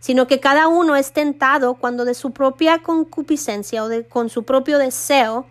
sino 0.00 0.26
que 0.26 0.40
cada 0.40 0.68
uno 0.68 0.96
es 0.96 1.12
tentado 1.12 1.74
cuando 1.74 2.04
de 2.04 2.14
su 2.14 2.32
propia 2.32 2.78
concupiscencia 2.82 3.82
o 3.82 3.88
de, 3.88 4.06
con 4.06 4.30
su 4.30 4.44
propio 4.44 4.78
deseo 4.78 5.46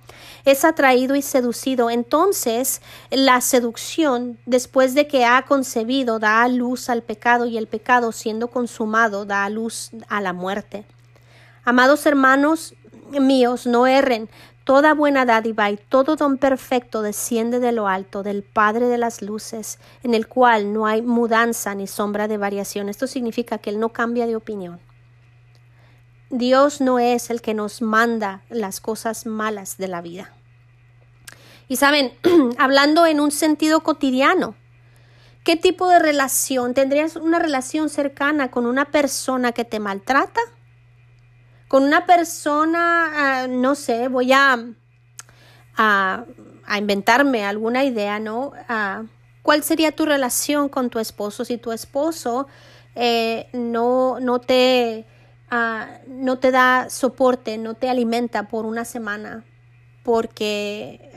es 0.45 0.63
atraído 0.63 1.15
y 1.15 1.21
seducido. 1.21 1.89
Entonces 1.89 2.81
la 3.11 3.41
seducción, 3.41 4.37
después 4.45 4.93
de 4.93 5.07
que 5.07 5.25
ha 5.25 5.41
concebido, 5.43 6.19
da 6.19 6.43
a 6.43 6.47
luz 6.47 6.89
al 6.89 7.03
pecado 7.03 7.45
y 7.45 7.57
el 7.57 7.67
pecado 7.67 8.11
siendo 8.11 8.47
consumado 8.47 9.25
da 9.25 9.43
a 9.43 9.49
luz 9.49 9.91
a 10.07 10.21
la 10.21 10.33
muerte. 10.33 10.85
Amados 11.65 12.05
hermanos 12.05 12.75
míos, 13.09 13.67
no 13.67 13.87
erren, 13.87 14.29
Toda 14.67 14.93
buena 14.93 15.25
dádiva 15.25 15.71
y 15.71 15.77
todo 15.77 16.17
don 16.17 16.37
perfecto 16.37 17.01
desciende 17.01 17.61
de 17.61 17.71
lo 17.71 17.87
alto, 17.87 18.21
del 18.21 18.43
Padre 18.43 18.87
de 18.87 18.97
las 18.97 19.21
Luces, 19.21 19.79
en 20.03 20.13
el 20.13 20.27
cual 20.27 20.73
no 20.73 20.85
hay 20.85 21.01
mudanza 21.01 21.73
ni 21.73 21.87
sombra 21.87 22.27
de 22.27 22.35
variación. 22.35 22.89
Esto 22.89 23.07
significa 23.07 23.59
que 23.59 23.69
Él 23.69 23.79
no 23.79 23.93
cambia 23.93 24.27
de 24.27 24.35
opinión. 24.35 24.81
Dios 26.29 26.81
no 26.81 26.99
es 26.99 27.29
el 27.29 27.41
que 27.41 27.53
nos 27.53 27.81
manda 27.81 28.43
las 28.49 28.81
cosas 28.81 29.25
malas 29.25 29.77
de 29.77 29.87
la 29.87 30.01
vida. 30.01 30.33
Y 31.69 31.77
saben, 31.77 32.11
hablando 32.57 33.05
en 33.05 33.21
un 33.21 33.31
sentido 33.31 33.83
cotidiano, 33.83 34.55
¿qué 35.45 35.55
tipo 35.55 35.87
de 35.87 35.99
relación? 35.99 36.73
¿Tendrías 36.73 37.15
una 37.15 37.39
relación 37.39 37.87
cercana 37.87 38.51
con 38.51 38.65
una 38.65 38.83
persona 38.91 39.53
que 39.53 39.63
te 39.63 39.79
maltrata? 39.79 40.41
Con 41.67 41.83
una 41.83 42.05
persona, 42.05 43.43
ah, 43.43 43.47
no 43.47 43.75
sé, 43.75 44.07
voy 44.07 44.31
a, 44.31 44.57
a, 45.75 46.25
inventarme 46.77 47.45
alguna 47.45 47.83
idea, 47.83 48.19
¿no? 48.19 48.53
Ah, 48.69 49.03
¿Cuál 49.41 49.63
sería 49.63 49.91
tu 49.91 50.05
relación 50.05 50.69
con 50.69 50.89
tu 50.89 50.99
esposo 50.99 51.45
si 51.45 51.57
tu 51.57 51.71
esposo 51.71 52.47
eh, 52.95 53.49
no, 53.53 54.19
no, 54.19 54.39
te, 54.39 55.05
ah, 55.49 55.99
no 56.07 56.39
te 56.39 56.51
da 56.51 56.89
soporte, 56.89 57.57
no 57.57 57.73
te 57.73 57.89
alimenta 57.89 58.47
por 58.47 58.65
una 58.65 58.85
semana 58.85 59.45
porque 60.03 61.11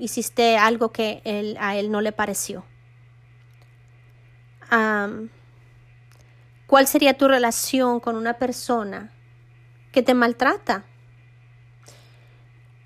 hiciste 0.00 0.58
algo 0.58 0.90
que 0.90 1.22
a 1.60 1.76
él 1.76 1.90
no 1.92 2.00
le 2.00 2.10
pareció? 2.10 2.64
¿Cuál 6.66 6.88
sería 6.88 7.16
tu 7.16 7.28
relación 7.28 8.00
con 8.00 8.16
una 8.16 8.34
persona 8.34 9.13
que 9.94 10.02
te 10.02 10.12
maltrata. 10.12 10.84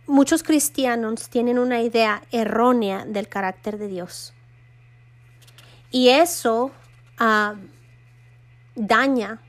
Muchos 0.07 0.43
cristianos 0.43 1.31
tienen 1.31 1.59
una 1.59 1.81
idea 1.81 2.23
errónea 2.33 3.07
del 3.07 3.29
carácter 3.29 3.79
de 3.79 3.89
Dios. 3.89 4.35
Y 5.91 6.11
eso 6.11 6.71
ah, 7.19 7.55
daña 8.75 9.41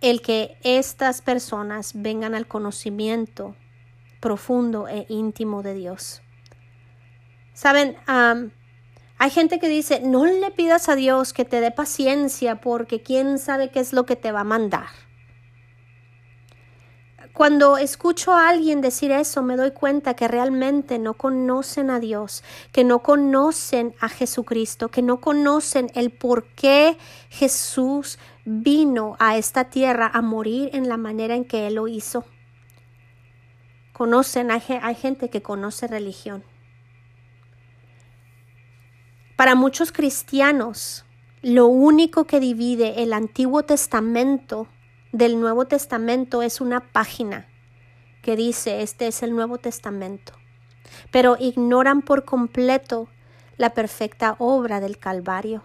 el 0.00 0.22
que 0.22 0.56
estas 0.62 1.22
personas 1.22 1.90
vengan 1.96 2.36
al 2.36 2.46
conocimiento 2.46 3.56
profundo 4.20 4.86
e 4.86 5.06
íntimo 5.08 5.64
de 5.64 5.74
Dios. 5.74 6.22
Saben, 7.52 7.96
hay 8.06 9.30
gente 9.30 9.58
que 9.58 9.68
dice, 9.68 9.98
no 9.98 10.24
le 10.24 10.52
pidas 10.52 10.88
a 10.88 10.94
Dios 10.94 11.32
que 11.32 11.44
te 11.44 11.60
dé 11.60 11.72
paciencia 11.72 12.60
porque 12.60 13.02
quién 13.02 13.40
sabe 13.40 13.72
qué 13.72 13.80
es 13.80 13.92
lo 13.92 14.06
que 14.06 14.14
te 14.14 14.30
va 14.30 14.42
a 14.42 14.44
mandar. 14.44 15.07
Cuando 17.38 17.76
escucho 17.78 18.32
a 18.32 18.48
alguien 18.48 18.80
decir 18.80 19.12
eso, 19.12 19.44
me 19.44 19.56
doy 19.56 19.70
cuenta 19.70 20.14
que 20.14 20.26
realmente 20.26 20.98
no 20.98 21.14
conocen 21.14 21.88
a 21.88 22.00
Dios, 22.00 22.42
que 22.72 22.82
no 22.82 22.98
conocen 22.98 23.94
a 24.00 24.08
Jesucristo, 24.08 24.88
que 24.88 25.02
no 25.02 25.20
conocen 25.20 25.88
el 25.94 26.10
por 26.10 26.48
qué 26.54 26.98
Jesús 27.28 28.18
vino 28.44 29.14
a 29.20 29.36
esta 29.36 29.70
tierra 29.70 30.10
a 30.12 30.20
morir 30.20 30.70
en 30.72 30.88
la 30.88 30.96
manera 30.96 31.36
en 31.36 31.44
que 31.44 31.68
Él 31.68 31.76
lo 31.76 31.86
hizo. 31.86 32.24
Conocen, 33.92 34.50
hay, 34.50 34.60
hay 34.82 34.96
gente 34.96 35.30
que 35.30 35.40
conoce 35.40 35.86
religión. 35.86 36.42
Para 39.36 39.54
muchos 39.54 39.92
cristianos, 39.92 41.04
lo 41.42 41.68
único 41.68 42.24
que 42.24 42.40
divide 42.40 43.04
el 43.04 43.12
Antiguo 43.12 43.62
Testamento 43.62 44.66
del 45.12 45.40
Nuevo 45.40 45.66
Testamento 45.66 46.42
es 46.42 46.60
una 46.60 46.80
página 46.80 47.46
que 48.22 48.36
dice 48.36 48.82
este 48.82 49.06
es 49.06 49.22
el 49.22 49.34
Nuevo 49.34 49.58
Testamento, 49.58 50.32
pero 51.10 51.36
ignoran 51.38 52.02
por 52.02 52.24
completo 52.24 53.08
la 53.56 53.70
perfecta 53.70 54.36
obra 54.38 54.80
del 54.80 54.98
Calvario. 54.98 55.62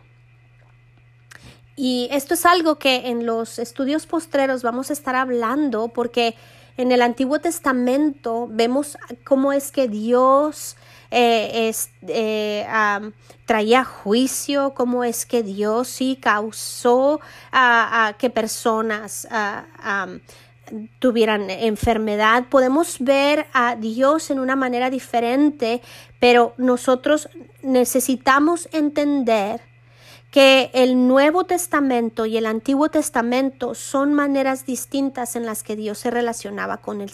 Y 1.75 2.07
esto 2.11 2.35
es 2.35 2.45
algo 2.45 2.77
que 2.77 3.09
en 3.09 3.25
los 3.25 3.57
estudios 3.57 4.05
postreros 4.05 4.61
vamos 4.61 4.89
a 4.89 4.93
estar 4.93 5.15
hablando 5.15 5.87
porque 5.87 6.35
en 6.77 6.91
el 6.91 7.01
Antiguo 7.01 7.39
Testamento 7.39 8.47
vemos 8.49 8.97
cómo 9.23 9.53
es 9.53 9.71
que 9.71 9.87
Dios 9.87 10.75
eh, 11.11 11.71
eh, 12.07 12.65
traía 13.45 13.83
juicio, 13.83 14.73
cómo 14.73 15.03
es 15.03 15.25
que 15.25 15.43
Dios 15.43 15.87
sí 15.87 16.17
causó 16.21 17.21
a 17.51 18.15
que 18.17 18.29
personas 18.29 19.27
tuvieran 20.99 21.49
enfermedad. 21.49 22.45
Podemos 22.49 22.97
ver 22.99 23.45
a 23.53 23.75
Dios 23.75 24.31
en 24.31 24.39
una 24.39 24.55
manera 24.55 24.89
diferente, 24.89 25.81
pero 26.19 26.53
nosotros 26.57 27.29
necesitamos 27.61 28.67
entender 28.71 29.61
que 30.33 30.71
el 30.73 31.07
Nuevo 31.07 31.43
Testamento 31.43 32.25
y 32.25 32.37
el 32.37 32.47
Antiguo 32.47 32.89
Testamento 32.89 33.75
son 33.75 34.15
maneras 34.15 34.65
distintas 34.65 35.35
en 35.35 35.45
las 35.45 35.61
que 35.61 35.75
Dios 35.75 35.99
se 35.99 36.09
relacionaba 36.09 36.77
con, 36.77 37.05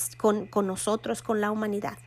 con 0.50 0.68
nosotros, 0.68 1.22
con 1.22 1.42
la 1.42 1.52
humanidad. 1.52 1.98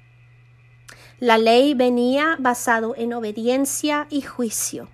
La 1.18 1.36
ley 1.36 1.74
venía 1.74 2.38
basado 2.38 2.94
en 2.96 3.12
obediencia 3.12 4.06
y 4.08 4.22
juicio. 4.22 4.88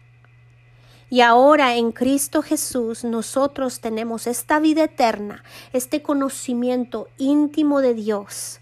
Y 1.08 1.20
ahora 1.20 1.76
en 1.76 1.92
Cristo 1.92 2.42
Jesús 2.42 3.04
nosotros 3.04 3.80
tenemos 3.80 4.26
esta 4.26 4.58
vida 4.58 4.82
eterna, 4.82 5.44
este 5.72 6.02
conocimiento 6.02 7.06
íntimo 7.16 7.80
de 7.80 7.94
Dios. 7.94 8.58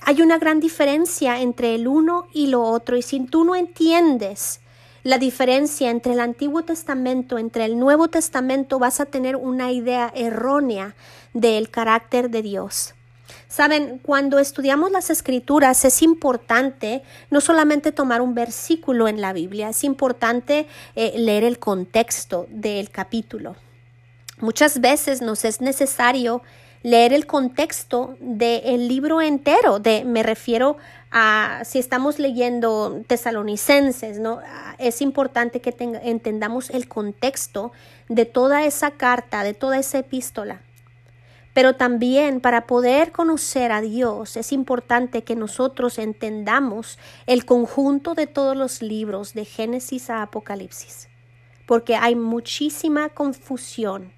Hay 0.00 0.22
una 0.22 0.38
gran 0.38 0.58
diferencia 0.58 1.42
entre 1.42 1.74
el 1.74 1.86
uno 1.86 2.28
y 2.32 2.46
lo 2.46 2.62
otro 2.62 2.96
y 2.96 3.02
si 3.02 3.20
tú 3.26 3.44
no 3.44 3.54
entiendes 3.54 4.62
la 5.08 5.16
diferencia 5.16 5.88
entre 5.88 6.12
el 6.12 6.20
Antiguo 6.20 6.64
Testamento, 6.64 7.38
entre 7.38 7.64
el 7.64 7.78
Nuevo 7.78 8.08
Testamento, 8.08 8.78
vas 8.78 9.00
a 9.00 9.06
tener 9.06 9.36
una 9.36 9.72
idea 9.72 10.12
errónea 10.14 10.96
del 11.32 11.70
carácter 11.70 12.28
de 12.28 12.42
Dios. 12.42 12.92
Saben, 13.48 14.00
cuando 14.00 14.38
estudiamos 14.38 14.90
las 14.90 15.08
escrituras 15.08 15.82
es 15.86 16.02
importante 16.02 17.02
no 17.30 17.40
solamente 17.40 17.90
tomar 17.90 18.20
un 18.20 18.34
versículo 18.34 19.08
en 19.08 19.22
la 19.22 19.32
Biblia, 19.32 19.70
es 19.70 19.82
importante 19.82 20.66
eh, 20.94 21.14
leer 21.16 21.44
el 21.44 21.58
contexto 21.58 22.46
del 22.50 22.90
capítulo. 22.90 23.56
Muchas 24.40 24.82
veces 24.82 25.22
nos 25.22 25.46
es 25.46 25.62
necesario 25.62 26.42
leer 26.82 27.14
el 27.14 27.26
contexto 27.26 28.16
del 28.20 28.88
libro 28.88 29.20
entero, 29.20 29.78
de, 29.78 30.04
me 30.04 30.22
refiero 30.22 30.76
si 31.64 31.78
estamos 31.78 32.18
leyendo 32.18 33.02
tesalonicenses, 33.06 34.18
¿no? 34.18 34.40
Es 34.78 35.00
importante 35.00 35.60
que 35.60 35.74
entendamos 36.02 36.70
el 36.70 36.88
contexto 36.88 37.72
de 38.08 38.26
toda 38.26 38.64
esa 38.64 38.90
carta, 38.92 39.42
de 39.42 39.54
toda 39.54 39.78
esa 39.78 39.98
epístola. 39.98 40.60
Pero 41.54 41.74
también 41.74 42.40
para 42.40 42.66
poder 42.66 43.10
conocer 43.10 43.72
a 43.72 43.80
Dios 43.80 44.36
es 44.36 44.52
importante 44.52 45.24
que 45.24 45.34
nosotros 45.34 45.98
entendamos 45.98 46.98
el 47.26 47.46
conjunto 47.46 48.14
de 48.14 48.26
todos 48.26 48.56
los 48.56 48.80
libros 48.80 49.34
de 49.34 49.44
Génesis 49.44 50.10
a 50.10 50.22
Apocalipsis, 50.22 51.08
porque 51.66 51.96
hay 51.96 52.14
muchísima 52.14 53.08
confusión 53.08 54.12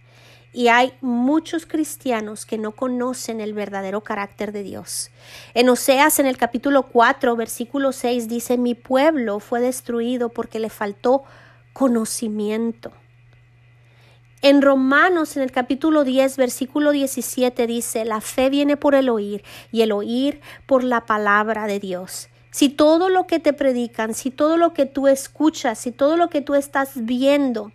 y 0.53 0.69
hay 0.69 0.93
muchos 1.01 1.65
cristianos 1.65 2.45
que 2.45 2.59
no 2.59 2.73
conocen 2.73 3.41
el 3.41 3.55
verdadero 3.55 4.03
carácter 4.03 4.53
de 4.53 4.63
Dios. 4.63 5.11
En 5.55 5.69
Oseas, 5.69 6.19
en 6.19 6.27
el 6.27 6.37
capítulo 6.37 6.85
4, 6.85 7.37
versículo 7.37 7.93
6, 7.93 8.29
dice, 8.29 8.59
mi 8.59 8.75
pueblo 8.75 9.39
fue 9.39 9.61
destruido 9.61 10.31
porque 10.31 10.59
le 10.59 10.71
faltó 10.71 11.23
conocimiento. 11.73 12.93
En 14.43 14.63
Romanos, 14.63 15.37
en 15.37 15.43
el 15.43 15.53
capítulo 15.53 16.03
10, 16.03 16.37
versículo 16.37 16.93
17, 16.93 17.67
dice, 17.67 18.05
la 18.05 18.21
fe 18.21 18.49
viene 18.51 18.77
por 18.77 18.95
el 18.95 19.09
oír 19.09 19.45
y 19.71 19.83
el 19.83 19.93
oír 19.93 20.41
por 20.67 20.83
la 20.83 21.05
palabra 21.05 21.67
de 21.67 21.79
Dios. 21.79 22.29
Si 22.51 22.71
todo 22.71 23.09
lo 23.11 23.27
que 23.27 23.39
te 23.39 23.53
predican, 23.53 24.15
si 24.15 24.31
todo 24.31 24.57
lo 24.57 24.73
que 24.73 24.87
tú 24.87 25.07
escuchas, 25.07 25.79
si 25.79 25.93
todo 25.93 26.17
lo 26.17 26.29
que 26.31 26.41
tú 26.41 26.55
estás 26.55 26.93
viendo, 27.05 27.71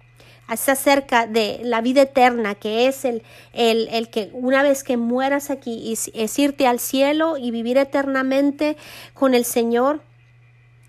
acerca 0.48 1.28
de 1.28 1.60
la 1.64 1.82
vida 1.82 2.04
eterna, 2.04 2.56
que 2.56 2.88
es 2.88 3.06
el, 3.06 3.24
el, 3.54 3.88
el, 3.92 4.10
que 4.10 4.30
una 4.34 4.64
vez 4.64 4.84
que 4.84 4.98
mueras 4.98 5.50
aquí 5.50 5.92
es 5.92 6.40
irte 6.40 6.68
al 6.68 6.80
cielo 6.80 7.38
y 7.38 7.52
vivir 7.52 7.78
eternamente 7.78 8.78
con 9.14 9.34
el 9.34 9.46
Señor. 9.46 10.02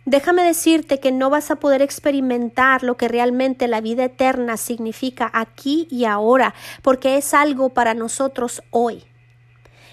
Déjame 0.05 0.45
decirte 0.45 1.01
que 1.01 1.11
no 1.11 1.31
vas 1.31 1.51
a 1.51 1.57
poder 1.57 1.83
experimentar 1.83 2.85
lo 2.85 2.97
que 2.97 3.09
realmente 3.09 3.66
la 3.66 3.81
vida 3.81 4.05
eterna 4.05 4.57
significa 4.57 5.29
aquí 5.33 5.88
y 5.90 6.05
ahora, 6.05 6.55
porque 6.83 7.16
es 7.16 7.35
algo 7.35 7.71
para 7.71 7.92
nosotros 7.92 8.62
hoy. 8.71 9.05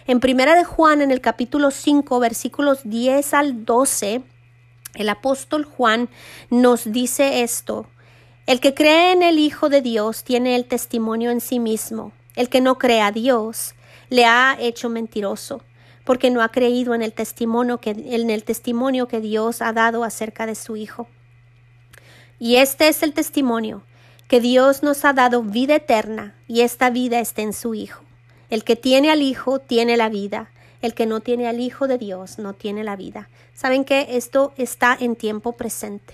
En 0.06 0.20
Primera 0.20 0.56
de 0.56 0.66
Juan, 0.66 1.02
en 1.02 1.10
el 1.10 1.20
capítulo 1.20 1.72
5, 1.72 2.20
versículos 2.20 2.82
10 2.84 3.34
al 3.34 3.66
12, 3.66 4.22
el 4.96 5.10
apóstol 5.10 5.66
Juan 5.66 6.10
nos 6.52 6.92
dice 6.92 7.42
esto. 7.42 7.88
El 8.46 8.60
que 8.60 8.74
cree 8.74 9.14
en 9.14 9.24
el 9.24 9.40
Hijo 9.40 9.70
de 9.70 9.82
Dios 9.82 10.26
tiene 10.26 10.58
el 10.58 10.66
testimonio 10.66 11.32
en 11.32 11.40
sí 11.40 11.60
mismo. 11.60 12.12
El 12.36 12.50
que 12.50 12.60
no 12.60 12.78
cree 12.78 13.00
a 13.00 13.12
Dios 13.12 13.74
le 14.10 14.26
ha 14.26 14.58
hecho 14.60 14.90
mentiroso, 14.90 15.62
porque 16.04 16.30
no 16.30 16.42
ha 16.42 16.50
creído 16.50 16.94
en 16.94 17.02
el 17.02 17.14
testimonio 17.14 17.78
que, 17.78 17.92
en 17.92 18.30
el 18.30 18.44
testimonio 18.44 19.08
que 19.08 19.22
Dios 19.22 19.62
ha 19.62 19.72
dado 19.72 20.04
acerca 20.04 20.46
de 20.46 20.56
su 20.56 20.76
Hijo. 20.76 21.08
Y 22.38 22.58
este 22.58 22.90
es 22.90 23.02
el 23.02 23.14
testimonio, 23.14 23.84
que 24.28 24.42
Dios 24.42 24.84
nos 24.84 25.06
ha 25.06 25.14
dado 25.14 25.42
vida 25.44 25.76
eterna, 25.76 26.36
y 26.46 26.62
esta 26.62 26.90
vida 26.90 27.22
está 27.22 27.44
en 27.44 27.54
su 27.54 27.74
Hijo. 27.74 28.04
El 28.50 28.66
que 28.66 28.76
tiene 28.76 29.10
al 29.10 29.22
Hijo 29.22 29.60
tiene 29.60 29.96
la 29.96 30.10
vida. 30.10 30.52
El 30.82 30.94
que 30.94 31.06
no 31.06 31.22
tiene 31.22 31.48
al 31.48 31.62
Hijo 31.62 31.88
de 31.88 31.98
Dios 31.98 32.40
no 32.40 32.52
tiene 32.52 32.84
la 32.84 32.98
vida. 32.98 33.30
¿Saben 33.54 33.86
que 33.86 34.18
esto 34.18 34.54
está 34.58 34.98
en 35.00 35.16
tiempo 35.16 35.54
presente? 35.54 36.14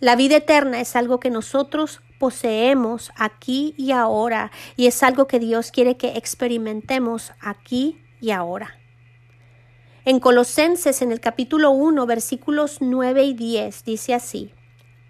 La 0.00 0.14
vida 0.14 0.36
eterna 0.36 0.80
es 0.80 0.94
algo 0.94 1.18
que 1.18 1.28
nosotros 1.28 2.02
poseemos 2.20 3.10
aquí 3.16 3.74
y 3.76 3.90
ahora 3.90 4.52
y 4.76 4.86
es 4.86 5.02
algo 5.02 5.26
que 5.26 5.40
Dios 5.40 5.72
quiere 5.72 5.96
que 5.96 6.16
experimentemos 6.16 7.32
aquí 7.40 8.00
y 8.20 8.30
ahora. 8.30 8.76
En 10.04 10.20
Colosenses 10.20 11.02
en 11.02 11.10
el 11.10 11.20
capítulo 11.20 11.72
1 11.72 12.06
versículos 12.06 12.78
9 12.80 13.24
y 13.24 13.34
10 13.34 13.84
dice 13.84 14.14
así, 14.14 14.52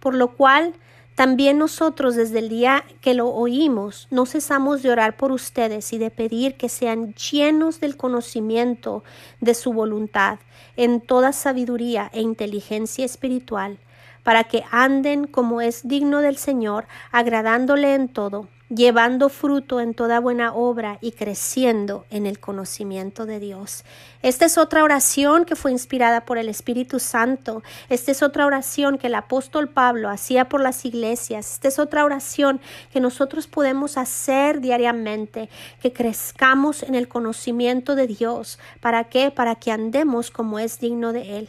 por 0.01 0.14
lo 0.14 0.35
cual 0.37 0.72
también 1.14 1.59
nosotros 1.59 2.16
desde 2.16 2.38
el 2.38 2.48
día 2.48 2.83
que 3.03 3.12
lo 3.12 3.29
oímos 3.29 4.09
no 4.11 4.24
cesamos 4.24 4.83
de 4.83 4.90
orar 4.90 5.18
por 5.18 5.33
ustedes 5.33 5.92
y 5.92 5.98
de 5.98 6.11
pedir 6.11 6.57
que 6.57 6.70
sean 6.70 7.12
llenos 7.14 7.79
del 7.81 7.98
conocimiento 7.98 9.05
de 9.42 9.53
su 9.53 9.74
voluntad 9.74 10.38
en 10.77 11.03
toda 11.03 11.35
sabiduría 11.35 12.11
e 12.14 12.22
inteligencia 12.22 13.05
espiritual 13.05 13.79
para 14.22 14.44
que 14.44 14.64
anden 14.70 15.26
como 15.26 15.61
es 15.61 15.87
digno 15.87 16.20
del 16.20 16.37
Señor, 16.37 16.87
agradándole 17.12 17.94
en 17.94 18.09
todo, 18.09 18.48
llevando 18.68 19.28
fruto 19.28 19.81
en 19.81 19.94
toda 19.94 20.20
buena 20.20 20.52
obra 20.52 20.98
y 21.00 21.12
creciendo 21.12 22.04
en 22.11 22.26
el 22.26 22.38
conocimiento 22.38 23.24
de 23.24 23.40
Dios. 23.40 23.85
Esta 24.22 24.44
es 24.44 24.59
otra 24.59 24.85
oración 24.85 25.44
que 25.44 25.57
fue 25.57 25.70
inspirada 25.70 26.24
por 26.24 26.38
el 26.38 26.48
Espíritu 26.48 26.98
Santo. 26.98 27.62
Esta 27.88 28.11
es 28.11 28.22
otra 28.22 28.46
oración 28.46 28.98
que 28.98 29.07
el 29.07 29.14
apóstol 29.14 29.68
Pablo 29.68 30.11
hacía 30.11 30.48
por 30.48 30.61
las 30.61 30.85
iglesias. 30.85 31.54
Esta 31.54 31.68
es 31.68 31.78
otra 31.78 32.04
oración 32.04 32.61
que 32.92 33.00
nosotros 33.00 33.46
podemos 33.46 33.96
hacer 33.96 34.61
diariamente, 34.61 35.48
que 35.81 35.92
crezcamos 35.92 36.83
en 36.83 36.94
el 36.94 37.09
conocimiento 37.09 37.94
de 37.94 38.07
Dios. 38.07 38.59
¿Para 38.81 39.04
qué? 39.04 39.31
Para 39.31 39.54
que 39.54 39.72
andemos 39.72 40.31
como 40.31 40.59
es 40.59 40.78
digno 40.81 41.12
de 41.12 41.38
Él. 41.38 41.48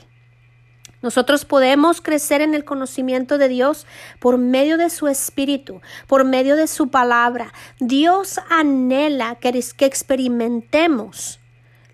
Nosotros 1.01 1.45
podemos 1.45 2.01
crecer 2.01 2.41
en 2.41 2.53
el 2.53 2.65
conocimiento 2.65 3.37
de 3.37 3.47
Dios 3.47 3.87
por 4.19 4.37
medio 4.37 4.77
de 4.77 4.89
su 4.89 5.07
Espíritu, 5.07 5.81
por 6.07 6.25
medio 6.25 6.57
de 6.57 6.67
su 6.67 6.89
palabra. 6.89 7.53
Dios 7.79 8.39
anhela 8.49 9.35
que, 9.35 9.49
experimentemos 9.79 11.39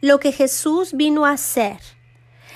lo 0.01 0.19
que 0.19 0.31
Jesús 0.31 0.93
vino 0.93 1.25
a 1.25 1.31
hacer, 1.31 1.77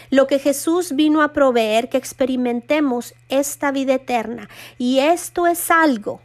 lo 0.09 0.25
que 0.25 0.39
Jesús 0.39 0.95
vino 0.95 1.21
a 1.21 1.33
proveer, 1.33 1.87
que 1.87 1.97
experimentemos 1.97 3.13
esta 3.29 3.71
vida 3.71 3.93
eterna. 3.93 4.49
Y 4.79 4.99
esto 4.99 5.45
es 5.45 5.69
algo 5.69 6.21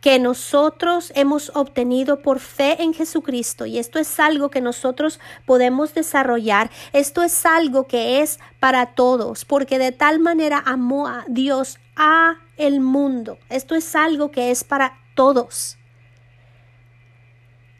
que 0.00 0.18
nosotros 0.18 1.12
hemos 1.14 1.50
obtenido 1.54 2.22
por 2.22 2.38
fe 2.38 2.82
en 2.82 2.94
Jesucristo 2.94 3.66
y 3.66 3.78
esto 3.78 3.98
es 3.98 4.20
algo 4.20 4.50
que 4.50 4.60
nosotros 4.60 5.18
podemos 5.44 5.94
desarrollar. 5.94 6.70
Esto 6.92 7.22
es 7.22 7.44
algo 7.44 7.86
que 7.86 8.20
es 8.20 8.38
para 8.60 8.94
todos, 8.94 9.44
porque 9.44 9.78
de 9.78 9.92
tal 9.92 10.20
manera 10.20 10.62
amó 10.64 11.08
a 11.08 11.24
Dios 11.28 11.78
a 11.96 12.36
el 12.56 12.80
mundo. 12.80 13.38
Esto 13.48 13.74
es 13.74 13.94
algo 13.96 14.30
que 14.30 14.50
es 14.50 14.64
para 14.64 14.98
todos. 15.14 15.78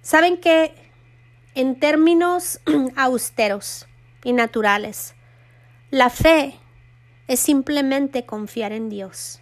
Saben 0.03 0.39
que 0.39 0.75
en 1.55 1.79
términos 1.79 2.61
austeros 2.97 3.87
y 4.25 4.33
naturales, 4.33 5.15
la 5.91 6.11
fe 6.11 6.59
es 7.29 7.41
simplemente 7.41 8.25
confiar 8.25 8.73
en 8.73 8.89
Dios. 8.89 9.41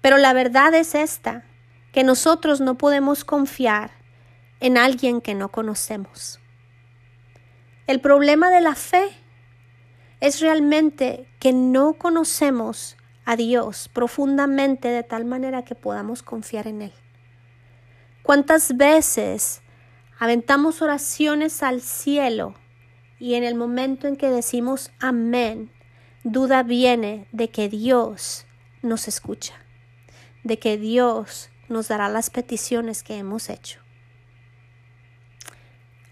Pero 0.00 0.16
la 0.18 0.32
verdad 0.32 0.74
es 0.74 0.94
esta, 0.94 1.44
que 1.92 2.04
nosotros 2.04 2.60
no 2.60 2.76
podemos 2.78 3.24
confiar 3.24 3.90
en 4.60 4.76
alguien 4.76 5.20
que 5.20 5.34
no 5.34 5.50
conocemos. 5.50 6.40
El 7.86 8.00
problema 8.00 8.50
de 8.50 8.60
la 8.60 8.74
fe 8.74 9.08
es 10.20 10.40
realmente 10.40 11.28
que 11.38 11.52
no 11.52 11.94
conocemos 11.94 12.96
a 13.24 13.36
Dios 13.36 13.88
profundamente 13.92 14.88
de 14.88 15.02
tal 15.02 15.24
manera 15.24 15.64
que 15.64 15.74
podamos 15.74 16.22
confiar 16.22 16.66
en 16.66 16.82
Él. 16.82 16.92
¿Cuántas 18.22 18.76
veces 18.76 19.62
aventamos 20.18 20.82
oraciones 20.82 21.62
al 21.62 21.80
cielo 21.80 22.54
y 23.18 23.34
en 23.34 23.44
el 23.44 23.54
momento 23.54 24.06
en 24.06 24.16
que 24.16 24.30
decimos 24.30 24.90
amén, 25.00 25.72
duda 26.24 26.62
viene 26.62 27.28
de 27.32 27.50
que 27.50 27.68
Dios 27.68 28.46
nos 28.82 29.08
escucha? 29.08 29.54
De 30.44 30.58
que 30.58 30.76
Dios 30.76 31.50
nos 31.68 31.88
dará 31.88 32.08
las 32.08 32.30
peticiones 32.30 33.02
que 33.02 33.16
hemos 33.16 33.50
hecho. 33.50 33.80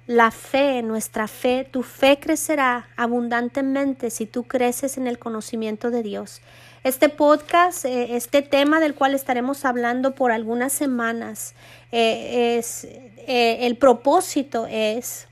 La 0.06 0.30
fe, 0.30 0.82
nuestra 0.82 1.26
fe, 1.26 1.68
tu 1.68 1.82
fe 1.82 2.20
crecerá 2.20 2.88
abundantemente 2.96 4.10
si 4.10 4.26
tú 4.26 4.44
creces 4.44 4.98
en 4.98 5.08
el 5.08 5.18
conocimiento 5.18 5.90
de 5.90 6.04
Dios. 6.04 6.42
Este 6.84 7.08
podcast, 7.08 7.84
eh, 7.84 8.14
este 8.14 8.42
tema 8.42 8.78
del 8.78 8.94
cual 8.94 9.14
estaremos 9.14 9.64
hablando 9.64 10.14
por 10.14 10.30
algunas 10.30 10.72
semanas, 10.72 11.56
eh, 11.90 12.56
es 12.56 12.84
eh, 12.84 13.66
el 13.66 13.76
propósito 13.78 14.68
es 14.70 15.26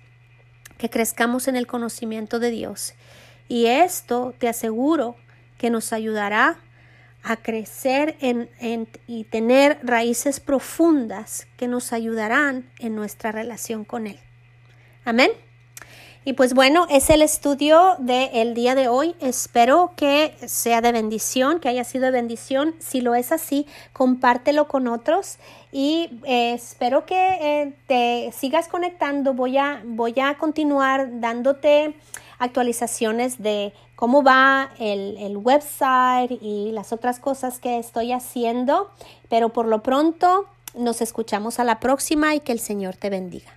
que 0.77 0.91
crezcamos 0.91 1.47
en 1.47 1.55
el 1.55 1.69
conocimiento 1.69 2.41
de 2.41 2.51
Dios. 2.51 2.95
Y 3.47 3.67
esto 3.67 4.35
te 4.39 4.49
aseguro 4.49 5.15
que 5.57 5.71
nos 5.71 5.93
ayudará 5.93 6.59
a 7.25 7.37
crecer 7.37 8.17
en, 8.21 8.89
y 9.07 9.25
tener 9.25 9.79
raíces 9.83 10.41
profundas 10.41 11.47
que 11.57 11.67
nos 11.67 11.93
ayudarán 11.93 12.71
en 12.79 12.95
nuestra 12.95 13.33
relación 13.33 13.85
con 13.85 14.07
Él. 14.07 14.19
Amén. 15.05 15.31
Y 16.27 16.33
pues 16.33 16.55
bueno, 16.55 16.87
es 16.89 17.11
el 17.11 17.21
estudio 17.21 17.97
del 17.99 18.55
día 18.55 18.75
de 18.75 18.89
hoy. 18.89 19.15
Espero 19.21 19.93
que 19.95 20.35
sea 20.47 20.81
de 20.81 20.91
bendición, 20.91 21.61
que 21.61 21.69
haya 21.69 21.85
sido 21.85 22.07
de 22.07 22.13
bendición. 22.13 22.75
Si 22.79 23.03
lo 23.03 23.15
es 23.15 23.31
así, 23.31 23.67
compártelo 23.93 24.67
con 24.67 24.89
otros 24.89 25.37
y 25.71 26.19
eh, 26.25 26.55
espero 26.55 27.05
que 27.05 27.17
eh, 27.41 27.75
te 27.87 28.33
sigas 28.33 28.69
conectando. 28.69 29.35
Voy 29.35 29.59
a, 29.59 29.83
voy 29.85 30.15
a 30.19 30.39
continuar 30.39 31.21
dándote 31.21 31.95
actualizaciones 32.39 33.43
de 33.43 33.75
cómo 33.97 34.23
va 34.23 34.71
el, 34.79 35.17
el 35.19 35.37
website 35.37 36.31
y 36.43 36.73
las 36.73 36.93
otras 36.93 37.19
cosas 37.19 37.59
que 37.59 37.79
estoy 37.79 38.13
haciendo. 38.13 38.91
Pero 39.29 39.51
por 39.51 39.67
lo 39.67 39.83
pronto, 39.83 40.47
nos 40.75 41.01
escuchamos 41.01 41.59
a 41.59 41.65
la 41.65 41.81
próxima 41.81 42.35
y 42.35 42.41
que 42.41 42.53
el 42.53 42.61
Señor 42.61 42.97
te 42.97 43.11
bendiga. 43.11 43.54